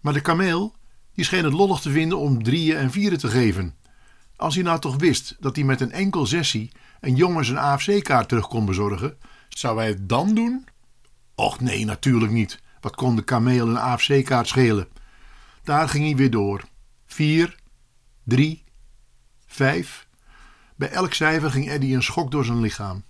[0.00, 0.74] Maar de kameel,
[1.12, 3.74] die scheen het lollig te vinden om drieën en vieren te geven.
[4.36, 8.28] Als hij nou toch wist dat hij met een enkel sessie een jongen zijn AFC-kaart
[8.28, 9.18] terug kon bezorgen,
[9.48, 10.66] zou hij het dan doen?
[11.34, 12.60] Och nee, natuurlijk niet.
[12.80, 14.88] Wat kon de kameel een AFC-kaart schelen?
[15.62, 16.64] Daar ging hij weer door.
[17.06, 17.56] Vier,
[18.24, 18.64] drie,
[19.46, 20.06] vijf.
[20.76, 23.04] Bij elk cijfer ging Eddy een schok door zijn lichaam.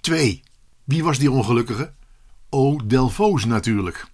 [0.00, 0.42] Twee.
[0.84, 1.92] Wie was die ongelukkige?
[2.50, 4.06] O, Delfoos natuurlijk.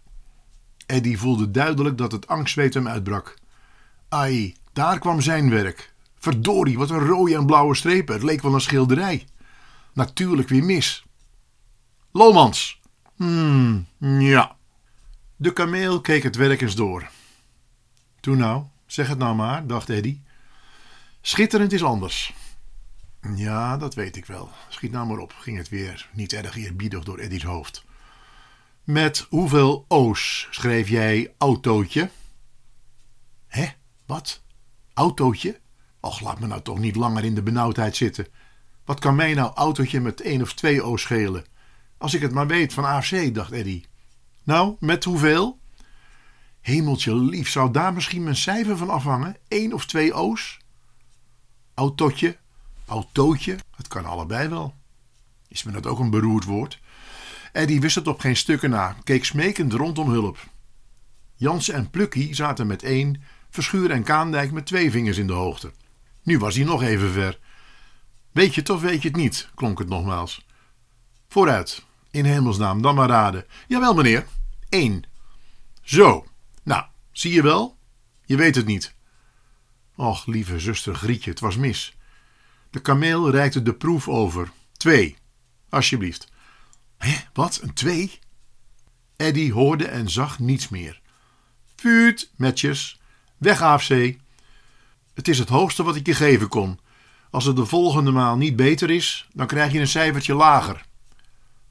[0.86, 3.38] Eddy voelde duidelijk dat het angstzweet hem uitbrak.
[4.08, 5.89] Ai, daar kwam zijn werk.
[6.20, 8.14] Verdorie, wat een rode en blauwe strepen.
[8.14, 9.26] Het leek wel een schilderij.
[9.92, 11.04] Natuurlijk weer mis.
[12.12, 12.80] Lomans.
[13.16, 14.56] Hmm, ja.
[15.36, 17.10] De kameel keek het werk eens door.
[18.20, 20.20] Toen nou, zeg het nou maar, dacht Eddy.
[21.20, 22.34] Schitterend is anders.
[23.34, 24.50] Ja, dat weet ik wel.
[24.68, 27.84] Schiet nou maar op, ging het weer niet erg eerbiedig door Eddy's hoofd.
[28.84, 32.10] Met hoeveel O's schreef jij autootje?
[33.46, 33.68] Hé,
[34.06, 34.42] wat?
[34.94, 35.60] Autootje?
[36.00, 38.26] Och, laat me nou toch niet langer in de benauwdheid zitten.
[38.84, 41.44] Wat kan mij nou autootje met één of twee O's schelen?
[41.98, 43.84] Als ik het maar weet van AFC, dacht Eddy.
[44.44, 45.58] Nou, met hoeveel?
[46.60, 49.36] Hemeltje lief, zou daar misschien mijn cijfer van afhangen?
[49.48, 50.58] Eén of twee O's?
[51.74, 52.36] Autootje,
[52.86, 54.74] autootje, het kan allebei wel.
[55.48, 56.80] Is me dat ook een beroerd woord?
[57.52, 60.38] Eddy wist het op geen stukken na, keek smekend rond om hulp.
[61.34, 65.72] Jans en Plukkie zaten met één, Verschuur en Kaandijk met twee vingers in de hoogte.
[66.22, 67.38] Nu was hij nog even ver.
[68.30, 69.48] Weet je of weet je het niet?
[69.54, 70.46] klonk het nogmaals.
[71.28, 73.46] Vooruit, in hemelsnaam, dan maar raden.
[73.68, 74.26] Jawel, meneer.
[74.68, 75.04] Eén.
[75.82, 76.26] Zo.
[76.62, 77.76] Nou, zie je wel?
[78.24, 78.94] Je weet het niet.
[79.96, 81.96] Och, lieve zuster Grietje, het was mis.
[82.70, 84.50] De kameel reikte de proef over.
[84.72, 85.16] Twee.
[85.68, 86.28] Alsjeblieft.
[86.98, 87.60] Hé, wat?
[87.62, 88.18] Een twee?
[89.16, 91.00] Eddy hoorde en zag niets meer.
[91.76, 93.00] Vuut, metjes.
[93.36, 94.16] Weg AFC.
[95.20, 96.78] Het is het hoogste wat ik je geven kon.
[97.30, 100.84] Als het de volgende maal niet beter is, dan krijg je een cijfertje lager.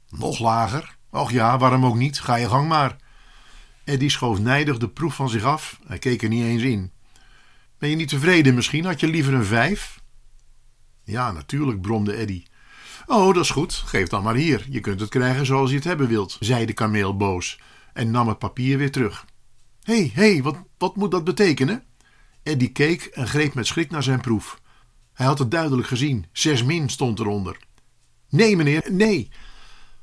[0.08, 0.96] Nog lager?
[1.10, 2.20] Och ja, waarom ook niet?
[2.20, 2.96] Ga je gang maar.
[3.84, 5.80] Eddy schoof nijdig de proef van zich af.
[5.86, 6.92] Hij keek er niet eens in.
[7.78, 8.84] Ben je niet tevreden misschien?
[8.84, 10.00] Had je liever een vijf?
[11.04, 12.42] Ja, natuurlijk, bromde Eddy.
[13.06, 13.74] Oh, dat is goed.
[13.74, 14.66] Geef dan maar hier.
[14.68, 17.60] Je kunt het krijgen zoals je het hebben wilt, zei de kameel boos
[17.92, 19.24] en nam het papier weer terug.
[19.82, 21.84] Hé, hey, hé, hey, wat, wat moet dat betekenen?
[22.50, 24.60] Eddy keek en greep met schrik naar zijn proef.
[25.12, 26.26] Hij had het duidelijk gezien.
[26.32, 27.56] Zes min stond eronder.
[28.28, 29.30] Nee, meneer, nee.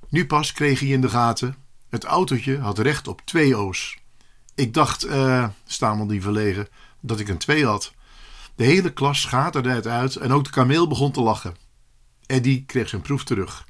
[0.10, 1.55] Nu pas kreeg hij in de gaten.
[1.89, 3.97] Het autootje had recht op twee O's.
[4.55, 6.67] Ik dacht, eh, stamelde die verlegen,
[7.01, 7.93] dat ik een twee had.
[8.55, 11.55] De hele klas schaterde het uit en ook de kameel begon te lachen.
[12.25, 13.67] Eddy kreeg zijn proef terug.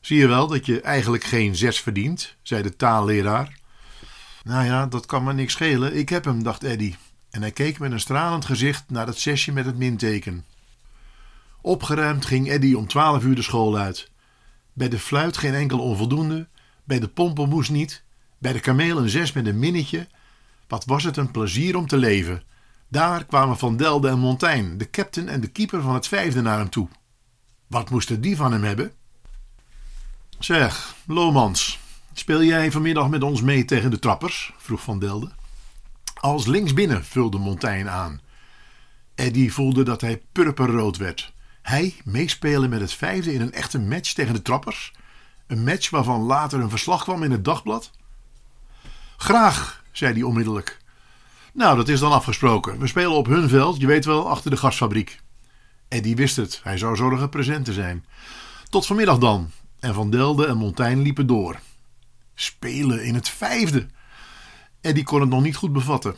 [0.00, 3.58] Zie je wel dat je eigenlijk geen zes verdient, zei de taalleraar.
[4.42, 5.96] Nou ja, dat kan me niks schelen.
[5.96, 6.94] Ik heb hem, dacht Eddy.
[7.34, 10.44] En hij keek met een stralend gezicht naar het zesje met het minteken.
[11.60, 14.10] Opgeruimd ging Eddy om twaalf uur de school uit.
[14.72, 16.48] Bij de fluit geen enkel onvoldoende,
[16.84, 18.02] bij de pompelmoes niet,
[18.38, 20.08] bij de kameel een zes met een minnetje.
[20.68, 22.42] Wat was het een plezier om te leven.
[22.88, 26.58] Daar kwamen Van Delde en Montaigne, de captain en de keeper van het vijfde, naar
[26.58, 26.88] hem toe.
[27.66, 28.92] Wat moesten die van hem hebben?
[30.38, 31.78] Zeg, Lomans,
[32.12, 34.52] Speel jij vanmiddag met ons mee tegen de trappers?
[34.56, 35.43] vroeg Van Delden.
[36.24, 38.20] Als linksbinnen, vulde Montaigne aan.
[39.14, 41.32] Eddie voelde dat hij purperrood werd.
[41.62, 44.92] Hij meespelen met het vijfde in een echte match tegen de trappers?
[45.46, 47.90] Een match waarvan later een verslag kwam in het dagblad?
[49.16, 50.78] Graag, zei hij onmiddellijk.
[51.52, 52.78] Nou, dat is dan afgesproken.
[52.78, 55.20] We spelen op hun veld, je weet wel, achter de gasfabriek.
[55.88, 58.04] Eddie wist het, hij zou zorgen present te zijn.
[58.68, 59.50] Tot vanmiddag dan.
[59.80, 61.58] En Van Delden en Montaigne liepen door.
[62.34, 63.86] Spelen in het vijfde.
[64.84, 66.14] Eddie kon het nog niet goed bevatten.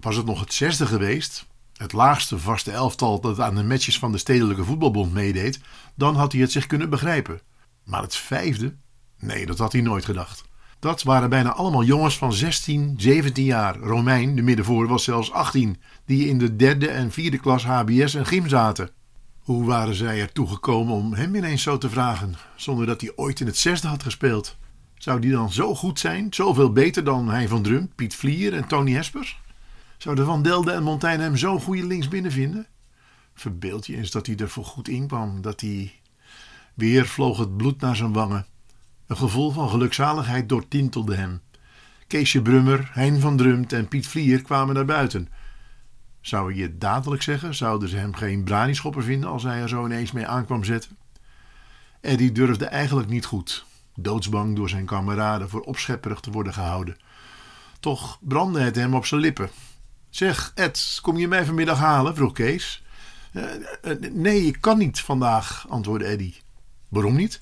[0.00, 1.46] Was het nog het zesde geweest,
[1.76, 5.60] het laagste vaste elftal dat aan de matches van de Stedelijke Voetbalbond meedeed,
[5.94, 7.40] dan had hij het zich kunnen begrijpen.
[7.84, 8.74] Maar het vijfde?
[9.18, 10.44] Nee, dat had hij nooit gedacht.
[10.78, 13.76] Dat waren bijna allemaal jongens van 16, 17 jaar.
[13.76, 18.26] Romein, de middenvoor, was zelfs 18, die in de derde en vierde klas HBS en
[18.26, 18.90] gym zaten.
[19.38, 23.40] Hoe waren zij ertoe gekomen om hem ineens zo te vragen, zonder dat hij ooit
[23.40, 24.56] in het zesde had gespeeld?
[24.96, 28.66] Zou die dan zo goed zijn, zoveel beter dan Hein van Drum, Piet Vlier en
[28.66, 29.40] Tony Hespers?
[29.96, 32.66] Zouden Van Delden en Montaigne hem zo'n goede linksbinnen vinden?
[33.34, 35.92] Verbeeld je eens dat hij er voor goed in kwam, dat hij...
[36.74, 38.46] Weer vloog het bloed naar zijn wangen.
[39.06, 41.40] Een gevoel van gelukzaligheid doortintelde hem.
[42.06, 45.28] Keesje Brummer, Hein van Drumt en Piet Vlier kwamen naar buiten.
[46.20, 47.54] Zou je dadelijk zeggen?
[47.54, 50.96] Zouden ze hem geen branischopper vinden als hij er zo ineens mee aankwam zetten?
[52.00, 53.64] Eddie durfde eigenlijk niet goed,
[53.96, 56.96] doodsbang door zijn kameraden voor opschepperig te worden gehouden.
[57.80, 59.50] Toch brandde het hem op zijn lippen.
[60.10, 62.14] Zeg, Ed, kom je mij vanmiddag halen?
[62.14, 62.82] vroeg Kees.
[63.32, 63.44] Uh,
[63.82, 66.40] uh, nee, ik kan niet vandaag, antwoordde Eddie.
[66.88, 67.40] Waarom niet?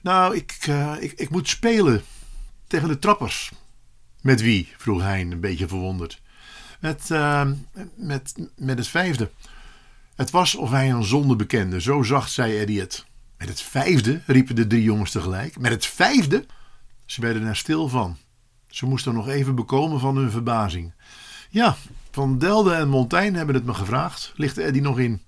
[0.00, 0.66] Nou, ik,
[1.00, 2.02] ik, ik moet spelen
[2.66, 3.52] tegen de trappers.
[4.20, 4.72] Met wie?
[4.76, 6.20] vroeg Hein, een beetje verwonderd.
[6.80, 7.08] Met,
[7.94, 9.30] met, met het vijfde.
[10.14, 13.06] Het was of hij een zonde bekende, zo zacht zei Eddie het.
[13.40, 15.58] Met het vijfde, riepen de drie jongens tegelijk.
[15.58, 16.46] Met het vijfde?
[17.06, 18.16] Ze werden er stil van.
[18.68, 20.92] Ze moesten nog even bekomen van hun verbazing.
[21.50, 21.76] Ja,
[22.10, 25.22] Van Delden en Montaigne hebben het me gevraagd, lichtte Eddie nog in.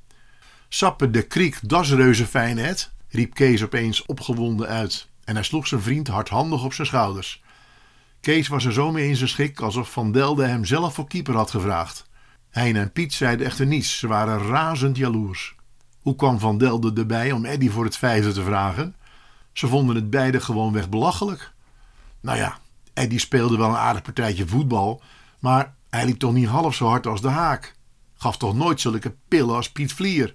[0.69, 2.77] Sappen de kriek, das reuze fijn,
[3.09, 5.09] riep Kees opeens opgewonden uit.
[5.25, 7.43] En hij sloeg zijn vriend hardhandig op zijn schouders.
[8.21, 11.35] Kees was er zo mee in zijn schik alsof Van Delden hem zelf voor keeper
[11.35, 12.07] had gevraagd.
[12.51, 15.55] Hein en Piet zeiden echter niets, ze waren razend jaloers.
[16.03, 18.95] Hoe kwam Van Delden erbij om Eddie voor het vijfde te vragen?
[19.53, 21.53] Ze vonden het beide gewoonweg belachelijk.
[22.21, 22.59] Nou ja,
[22.93, 25.03] Eddie speelde wel een aardig partijtje voetbal,
[25.39, 27.75] maar hij liep toch niet half zo hard als de haak.
[28.15, 30.35] Gaf toch nooit zulke pillen als Piet Vlier.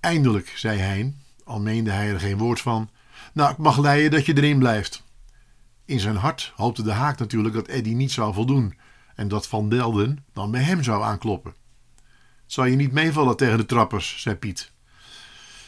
[0.00, 2.90] Eindelijk, zei Hein, al meende hij er geen woord van.
[3.32, 5.04] Nou, ik mag leiden dat je erin blijft.
[5.84, 8.78] In zijn hart hoopte de haak natuurlijk dat Eddie niet zou voldoen
[9.14, 11.54] en dat Van Delden dan bij hem zou aankloppen.
[12.48, 14.72] Zal je niet meevallen tegen de trappers, zei Piet.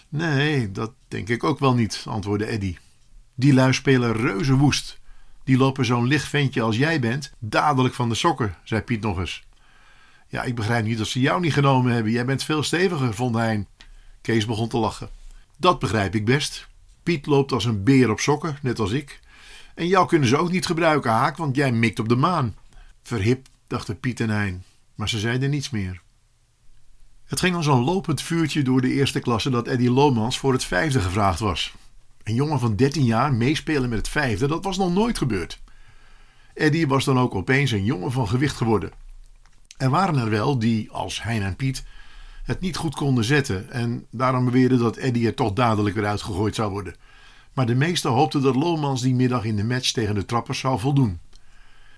[0.09, 2.79] Nee, dat denk ik ook wel niet, antwoordde Eddie.
[3.35, 5.01] Die lui spelen reuze woest.
[5.45, 9.19] Die lopen zo'n licht ventje als jij bent dadelijk van de sokken, zei Piet nog
[9.19, 9.45] eens.
[10.29, 12.13] Ja, ik begrijp niet dat ze jou niet genomen hebben.
[12.13, 13.67] Jij bent veel steviger, vond hij.
[14.21, 15.11] Kees begon te lachen.
[15.57, 16.69] Dat begrijp ik best.
[17.03, 19.21] Piet loopt als een beer op sokken, net als ik.
[19.75, 22.57] En jou kunnen ze ook niet gebruiken, Haak, want jij mikt op de maan.
[23.03, 24.65] Verhip, dachten Piet en Hein,
[24.95, 26.03] maar ze zeiden niets meer.
[27.31, 30.65] Het ging als een lopend vuurtje door de eerste klasse dat Eddie Lomans voor het
[30.65, 31.75] vijfde gevraagd was.
[32.23, 35.61] Een jongen van 13 jaar meespelen met het vijfde, dat was nog nooit gebeurd.
[36.55, 38.91] Eddie was dan ook opeens een jongen van gewicht geworden.
[39.77, 41.85] Er waren er wel die, als Hein en Piet,
[42.45, 46.55] het niet goed konden zetten en daarom beweerden dat Eddie er toch dadelijk weer uitgegooid
[46.55, 46.95] zou worden.
[47.53, 50.79] Maar de meesten hoopten dat Lomans die middag in de match tegen de trappers zou
[50.79, 51.19] voldoen.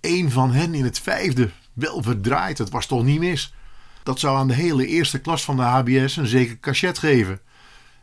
[0.01, 3.53] Eén van hen in het vijfde, wel verdraaid, het was toch niet mis.
[4.03, 7.41] Dat zou aan de hele eerste klas van de HBS een zeker cachet geven.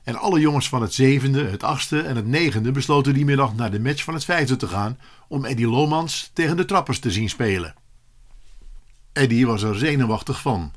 [0.03, 3.71] En alle jongens van het zevende, het achtste en het negende besloten die middag naar
[3.71, 7.29] de match van het vijfde te gaan om Eddie Lomans tegen de trappers te zien
[7.29, 7.75] spelen.
[9.13, 10.71] Eddie was er zenuwachtig van.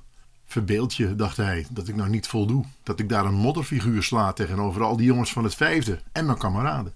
[0.47, 2.65] Verbeeld je, dacht hij, dat ik nou niet voldoe.
[2.83, 6.38] Dat ik daar een modderfiguur sla tegenover al die jongens van het vijfde en mijn
[6.38, 6.94] kameraden.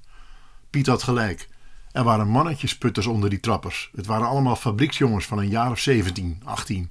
[0.70, 1.48] Piet had gelijk.
[1.92, 3.90] Er waren mannetjesputters onder die trappers.
[3.94, 6.90] Het waren allemaal fabrieksjongens van een jaar of 17, 18.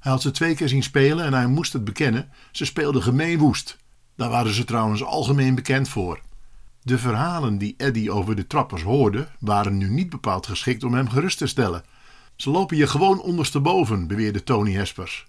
[0.00, 2.30] Hij had ze twee keer zien spelen en hij moest het bekennen.
[2.50, 3.76] Ze speelden gemeen woest.
[4.16, 6.20] Daar waren ze trouwens algemeen bekend voor.
[6.82, 11.08] De verhalen die Eddie over de trappers hoorde, waren nu niet bepaald geschikt om hem
[11.08, 11.84] gerust te stellen.
[12.36, 15.26] Ze lopen je gewoon ondersteboven, beweerde Tony Hespers.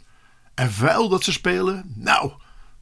[0.54, 1.94] En vuil dat ze spelen?
[1.96, 2.32] Nou,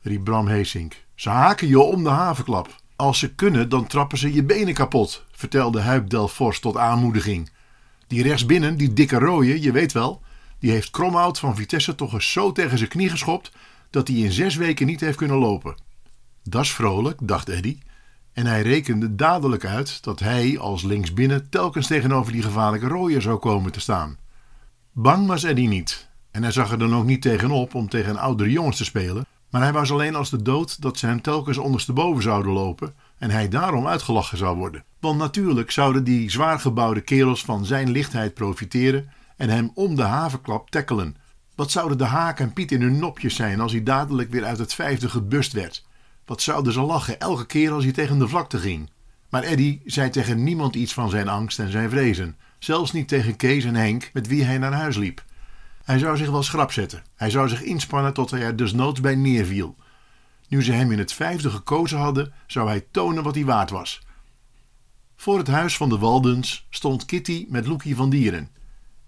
[0.02, 1.06] riep Bram Heesink.
[1.16, 2.76] Ze haken je om de havenklap.
[2.96, 7.50] Als ze kunnen, dan trappen ze je benen kapot, vertelde Huip Delfors tot aanmoediging.
[8.08, 10.22] Die rechtsbinnen, die dikke rooie, je weet wel,
[10.60, 13.51] die heeft Kromhout van Vitesse toch eens zo tegen zijn knie geschopt
[13.89, 15.76] dat hij in zes weken niet heeft kunnen lopen.
[16.43, 17.78] Dat is vrolijk, dacht Eddy.
[18.34, 23.38] En hij rekende dadelijk uit dat hij als linksbinnen telkens tegenover die gevaarlijke rooier zou
[23.38, 24.18] komen te staan.
[24.91, 26.07] Bang was Eddie niet.
[26.32, 29.26] En hij zag er dan ook niet tegenop om tegen oudere jongens te spelen.
[29.49, 33.30] Maar hij was alleen als de dood dat ze hem telkens ondersteboven zouden lopen en
[33.30, 34.84] hij daarom uitgelachen zou worden.
[34.99, 39.10] Want natuurlijk zouden die zwaargebouwde kerels van zijn lichtheid profiteren
[39.40, 41.16] en hem om de havenklap tackelen.
[41.56, 44.58] Wat zouden de Haak en Piet in hun nopjes zijn als hij dadelijk weer uit
[44.58, 45.86] het vijfde gebust werd?
[46.26, 48.90] Wat zouden ze lachen elke keer als hij tegen de vlakte ging?
[49.30, 52.38] Maar Eddy zei tegen niemand iets van zijn angst en zijn vrezen.
[52.60, 55.24] Zelfs niet tegen Kees en Henk, met wie hij naar huis liep.
[55.84, 57.04] Hij zou zich wel schrap zetten.
[57.16, 59.76] Hij zou zich inspannen tot hij er desnoods bij neerviel.
[60.48, 64.02] Nu ze hem in het vijfde gekozen hadden, zou hij tonen wat hij waard was.
[65.16, 68.50] Voor het huis van de Waldens stond Kitty met Loekie van Dieren.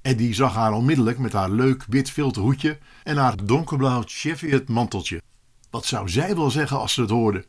[0.01, 5.21] Eddie zag haar onmiddellijk met haar leuk wit filter hoedje en haar donkerblauw Cheviot manteltje.
[5.69, 7.45] Wat zou zij wel zeggen als ze het hoorde?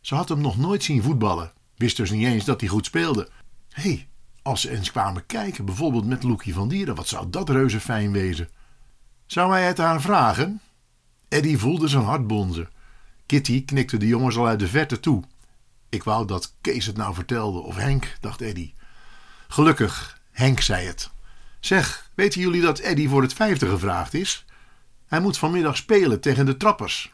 [0.00, 3.28] Ze had hem nog nooit zien voetballen, wist dus niet eens dat hij goed speelde.
[3.68, 4.08] Hé, hey,
[4.42, 8.12] als ze eens kwamen kijken, bijvoorbeeld met Loekie van Dieren, wat zou dat reuze fijn
[8.12, 8.48] wezen?
[9.26, 10.60] Zou hij het haar vragen?
[11.28, 12.68] Eddie voelde zijn hart bonzen.
[13.26, 15.22] Kitty knikte de jongens al uit de verte toe.
[15.88, 18.74] Ik wou dat Kees het nou vertelde, of Henk, dacht Eddie.
[19.48, 21.10] Gelukkig, Henk zei het.
[21.60, 24.44] Zeg, weten jullie dat Eddie voor het vijfde gevraagd is?
[25.06, 27.12] Hij moet vanmiddag spelen tegen de trappers.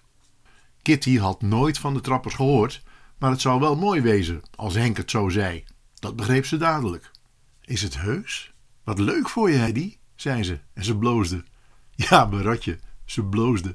[0.83, 2.83] Kitty had nooit van de trappers gehoord,
[3.19, 5.65] maar het zou wel mooi wezen als Henk het zo zei.
[5.95, 7.11] Dat begreep ze dadelijk.
[7.61, 8.53] Is het heus?
[8.85, 11.45] Wat leuk voor je, Eddie, zei ze en ze bloosde.
[11.91, 13.75] Ja, beratje, ze bloosde.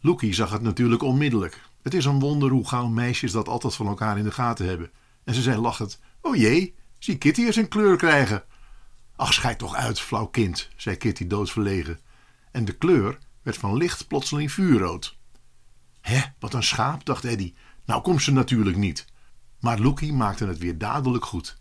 [0.00, 1.62] Loekie zag het natuurlijk onmiddellijk.
[1.82, 4.90] Het is een wonder hoe gauw meisjes dat altijd van elkaar in de gaten hebben.
[5.24, 8.44] En ze zei lachend: O jee, zie Kitty eens een kleur krijgen.
[9.16, 12.00] Ach, schijt toch uit, flauw kind, zei Kitty doodsverlegen.
[12.50, 15.16] En de kleur werd van licht plotseling vuurrood.
[16.00, 17.54] Hé, wat een schaap, dacht Eddy.
[17.84, 19.06] Nou komt ze natuurlijk niet.
[19.60, 21.60] Maar Loekie maakte het weer dadelijk goed.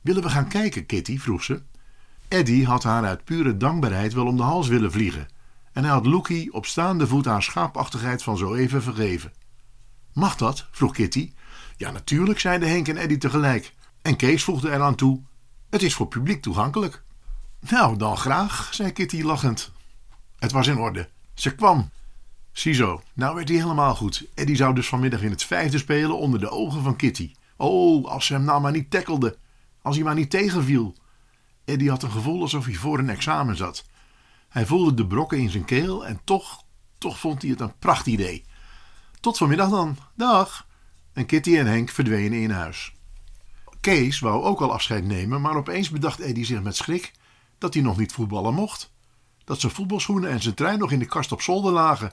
[0.00, 1.18] Willen we gaan kijken, Kitty?
[1.18, 1.62] vroeg ze.
[2.28, 5.28] Eddy had haar uit pure dankbaarheid wel om de hals willen vliegen.
[5.72, 9.32] En hij had Loekie op staande voet haar schaapachtigheid van zo even vergeven.
[10.12, 10.68] Mag dat?
[10.70, 11.32] vroeg Kitty.
[11.76, 13.74] Ja, natuurlijk, zeiden Henk en Eddy tegelijk.
[14.02, 15.22] En Kees voegde eraan toe:
[15.70, 17.02] Het is voor publiek toegankelijk.
[17.60, 19.72] Nou, dan graag, zei Kitty lachend.
[20.38, 21.08] Het was in orde.
[21.34, 21.90] Ze kwam.
[22.52, 24.26] Ziezo, nou werd hij helemaal goed.
[24.34, 27.32] Eddie zou dus vanmiddag in het vijfde spelen onder de ogen van Kitty.
[27.56, 29.36] Oh, als ze hem nou maar niet tackelde.
[29.82, 30.94] Als hij maar niet tegenviel.
[31.64, 33.84] Eddie had een gevoel alsof hij voor een examen zat.
[34.48, 36.64] Hij voelde de brokken in zijn keel en toch,
[36.98, 38.44] toch vond hij het een prachtidee.
[39.20, 39.96] Tot vanmiddag dan.
[40.14, 40.66] Dag.
[41.12, 42.92] En Kitty en Henk verdwenen in huis.
[43.80, 47.12] Kees wou ook al afscheid nemen, maar opeens bedacht Eddie zich met schrik
[47.58, 48.92] dat hij nog niet voetballen mocht.
[49.44, 52.12] Dat zijn voetbalschoenen en zijn trein nog in de kast op zolder lagen.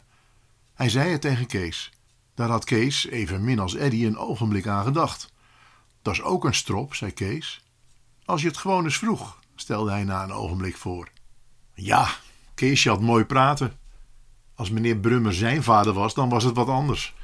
[0.74, 1.91] Hij zei het tegen Kees.
[2.34, 5.34] Daar had Kees, evenmin als Eddy, een ogenblik aan gedacht.
[6.01, 7.63] Dat is ook een strop, zei Kees.
[8.26, 11.09] Als je het gewoon eens vroeg, stelde hij na een ogenblik voor.
[11.74, 12.07] Ja,
[12.53, 13.74] Keesje had mooi praten.
[14.55, 17.16] Als meneer Brummer zijn vader was, dan was het wat anders.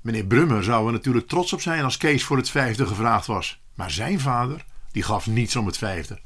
[0.00, 3.60] Meneer Brummer zou er natuurlijk trots op zijn als Kees voor het vijfde gevraagd was.
[3.74, 6.18] Maar zijn vader, die gaf niets om het vijfde.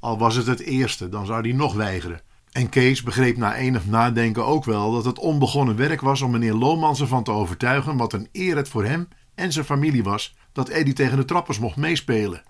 [0.00, 2.20] Al was het het eerste, dan zou hij nog weigeren.
[2.52, 6.54] En Kees begreep na enig nadenken ook wel dat het onbegonnen werk was om meneer
[6.54, 10.68] Lohmans ervan te overtuigen wat een eer het voor hem en zijn familie was dat
[10.68, 12.42] Eddy tegen de trappers mocht meespelen.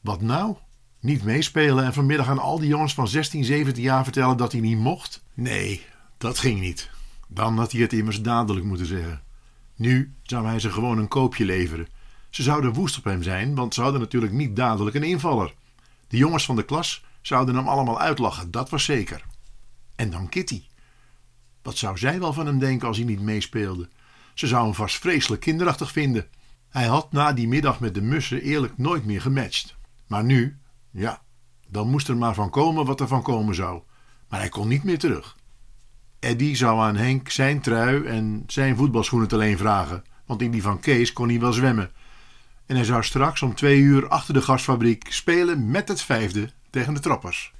[0.00, 0.56] Wat nou?
[1.00, 4.60] Niet meespelen en vanmiddag aan al die jongens van 16, 17 jaar vertellen dat hij
[4.60, 5.24] niet mocht?
[5.34, 5.84] Nee,
[6.18, 6.90] dat ging niet.
[7.28, 9.22] Dan had hij het immers dadelijk moeten zeggen.
[9.76, 11.88] Nu zou hij ze gewoon een koopje leveren.
[12.30, 15.54] Ze zouden woest op hem zijn, want ze hadden natuurlijk niet dadelijk een invaller.
[16.08, 19.24] De jongens van de klas zouden hem allemaal uitlachen, dat was zeker.
[19.96, 20.62] En dan Kitty.
[21.62, 23.88] Wat zou zij wel van hem denken als hij niet meespeelde?
[24.34, 26.26] Ze zou hem vast vreselijk kinderachtig vinden.
[26.68, 29.76] Hij had na die middag met de mussen eerlijk nooit meer gematcht.
[30.06, 30.58] Maar nu,
[30.90, 31.22] ja,
[31.68, 33.82] dan moest er maar van komen wat er van komen zou.
[34.28, 35.36] Maar hij kon niet meer terug.
[36.24, 40.80] Eddie zou aan Henk zijn trui en zijn voetbalschoenen alleen vragen, want in die van
[40.80, 41.90] Kees kon hij wel zwemmen.
[42.66, 46.94] En hij zou straks om twee uur achter de gasfabriek spelen met het vijfde tegen
[46.94, 47.52] de trappers.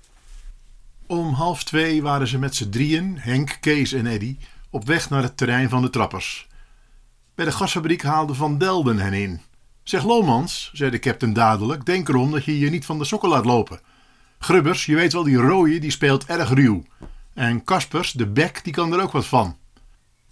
[1.06, 4.36] Om half twee waren ze met z'n drieën, Henk, Kees en Eddy,
[4.70, 6.48] op weg naar het terrein van de trappers.
[7.34, 9.40] Bij de gasfabriek haalde Van Delden hen in.
[9.82, 13.28] Zeg Lomans, zei de captain dadelijk, denk erom dat je je niet van de sokken
[13.28, 13.80] laat lopen.
[14.38, 16.82] Grubbers, je weet wel, die rooie, die speelt erg ruw.
[17.34, 19.56] En Kaspers, de bek, die kan er ook wat van.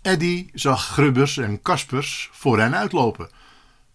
[0.02, 3.30] Eddy zag Grubbers en Kaspers voor hen uitlopen.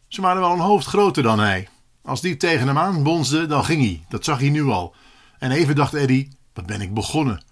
[0.08, 1.68] Ze waren wel een hoofd groter dan hij.
[2.04, 4.06] Als die tegen hem aan bonsde, dan ging hij.
[4.10, 4.96] Dat zag hij nu al.
[5.40, 7.44] En even dacht Eddy, wat ben ik begonnen.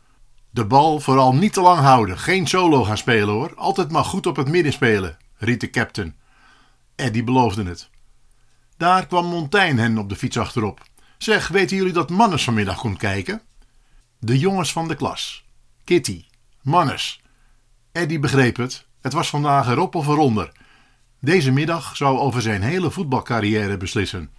[0.49, 2.19] De bal vooral niet te lang houden.
[2.19, 3.55] Geen solo gaan spelen hoor.
[3.55, 6.15] Altijd maar goed op het midden spelen, riet de captain.
[6.95, 7.89] Eddie beloofde het.
[8.77, 10.81] Daar kwam Montaigne hen op de fiets achterop.
[11.17, 13.41] Zeg, weten jullie dat Mannes vanmiddag komt kijken?
[14.19, 15.44] De jongens van de klas.
[15.85, 16.25] Kitty,
[16.61, 17.21] Mannes.
[17.91, 18.87] Eddie begreep het.
[19.01, 20.51] Het was vandaag erop of eronder.
[21.19, 24.31] Deze middag zou over zijn hele voetbalcarrière beslissen.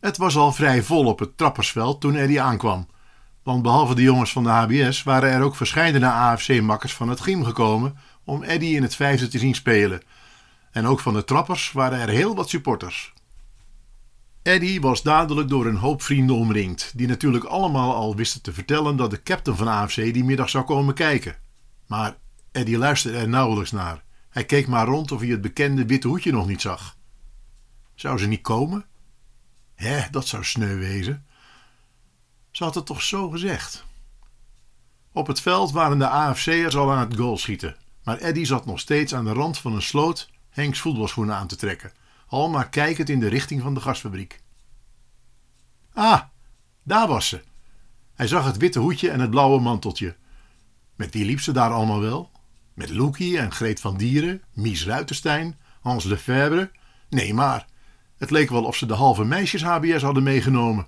[0.00, 2.88] Het was al vrij vol op het trappersveld toen Eddie aankwam.
[3.42, 7.44] Want behalve de jongens van de HBS waren er ook verscheidene AFC-makkers van het gym
[7.44, 10.02] gekomen om Eddie in het vijfde te zien spelen.
[10.70, 13.12] En ook van de trappers waren er heel wat supporters.
[14.42, 18.96] Eddie was dadelijk door een hoop vrienden omringd, die natuurlijk allemaal al wisten te vertellen
[18.96, 21.36] dat de captain van AFC die middag zou komen kijken.
[21.86, 22.16] Maar
[22.52, 24.04] Eddie luisterde er nauwelijks naar.
[24.30, 26.96] Hij keek maar rond of hij het bekende witte hoedje nog niet zag.
[27.94, 28.86] Zou ze niet komen?
[29.74, 31.26] Hé, dat zou sneu wezen.
[32.50, 33.84] Ze had het toch zo gezegd.
[35.12, 39.14] Op het veld waren de AFC'ers al aan het goalschieten, maar Eddie zat nog steeds
[39.14, 41.92] aan de rand van een sloot Henks voetbalschoenen aan te trekken,
[42.30, 44.40] al maar kijkend in de richting van de gasfabriek.
[45.92, 46.20] Ah,
[46.82, 47.42] daar was ze.
[48.14, 50.16] Hij zag het witte hoedje en het blauwe manteltje.
[50.96, 52.30] Met wie liep ze daar allemaal wel?
[52.74, 56.70] Met Loekie en Greet van Dieren, Mies Ruitenstein, Hans Lefebvre?
[57.08, 57.66] Nee, maar
[58.18, 60.86] het leek wel of ze de halve meisjes-HBS hadden meegenomen.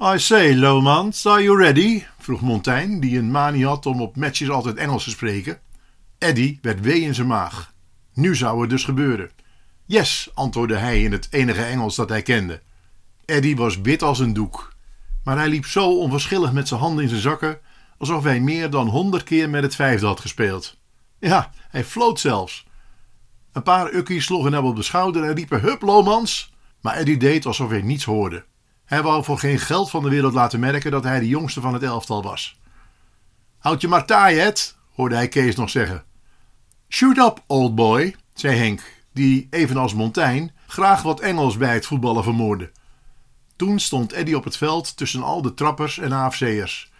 [0.00, 2.04] I say, Lomans, are you ready?
[2.18, 5.60] vroeg Montaigne, die een manie had om op matches altijd Engels te spreken.
[6.18, 7.72] Eddie werd wee in zijn maag.
[8.12, 9.30] Nu zou het dus gebeuren.
[9.86, 12.62] Yes, antwoordde hij in het enige Engels dat hij kende.
[13.24, 14.72] Eddie was wit als een doek,
[15.24, 17.58] maar hij liep zo onverschillig met zijn handen in zijn zakken,
[17.98, 20.76] alsof hij meer dan honderd keer met het vijfde had gespeeld.
[21.18, 22.66] Ja, hij floot zelfs.
[23.52, 26.52] Een paar ukkies sloegen hem op de schouder en riepen: Hup, Lomans!
[26.80, 28.44] Maar Eddie deed alsof hij niets hoorde.
[28.84, 31.74] Hij wou voor geen geld van de wereld laten merken dat hij de jongste van
[31.74, 32.58] het elftal was.
[33.58, 36.04] Houd je maar taai, Ed, hoorde hij Kees nog zeggen.
[36.88, 42.22] Shoot up, old boy, zei Henk, die, evenals Montaigne, graag wat Engels bij het voetballen
[42.22, 42.70] vermoordde.
[43.56, 46.92] Toen stond Eddie op het veld tussen al de trappers en AFC'ers.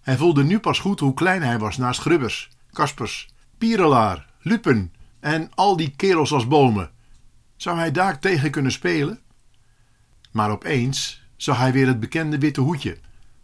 [0.00, 5.50] Hij voelde nu pas goed hoe klein hij was naast Grubbers, Kaspers, Pierelaar, Lupen en
[5.54, 6.90] al die kerels als bomen.
[7.56, 9.20] Zou hij daar tegen kunnen spelen?
[10.30, 12.98] Maar opeens zag hij weer het bekende witte hoedje.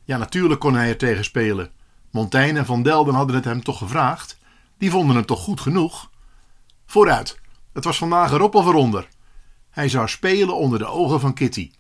[0.05, 1.71] Ja, natuurlijk kon hij er tegen spelen.
[2.11, 4.39] Montaigne en Van Delden hadden het hem toch gevraagd.
[4.79, 6.11] Die vonden hem toch goed genoeg?
[6.87, 7.41] Vooruit,
[7.77, 9.09] het was vandaag erop of eronder.
[9.71, 11.71] Hij zou spelen onder de ogen van Kitty.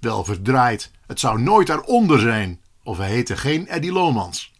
[0.00, 4.53] Wel verdraaid, het zou nooit eronder zijn, of hij heette geen Eddie Lomans.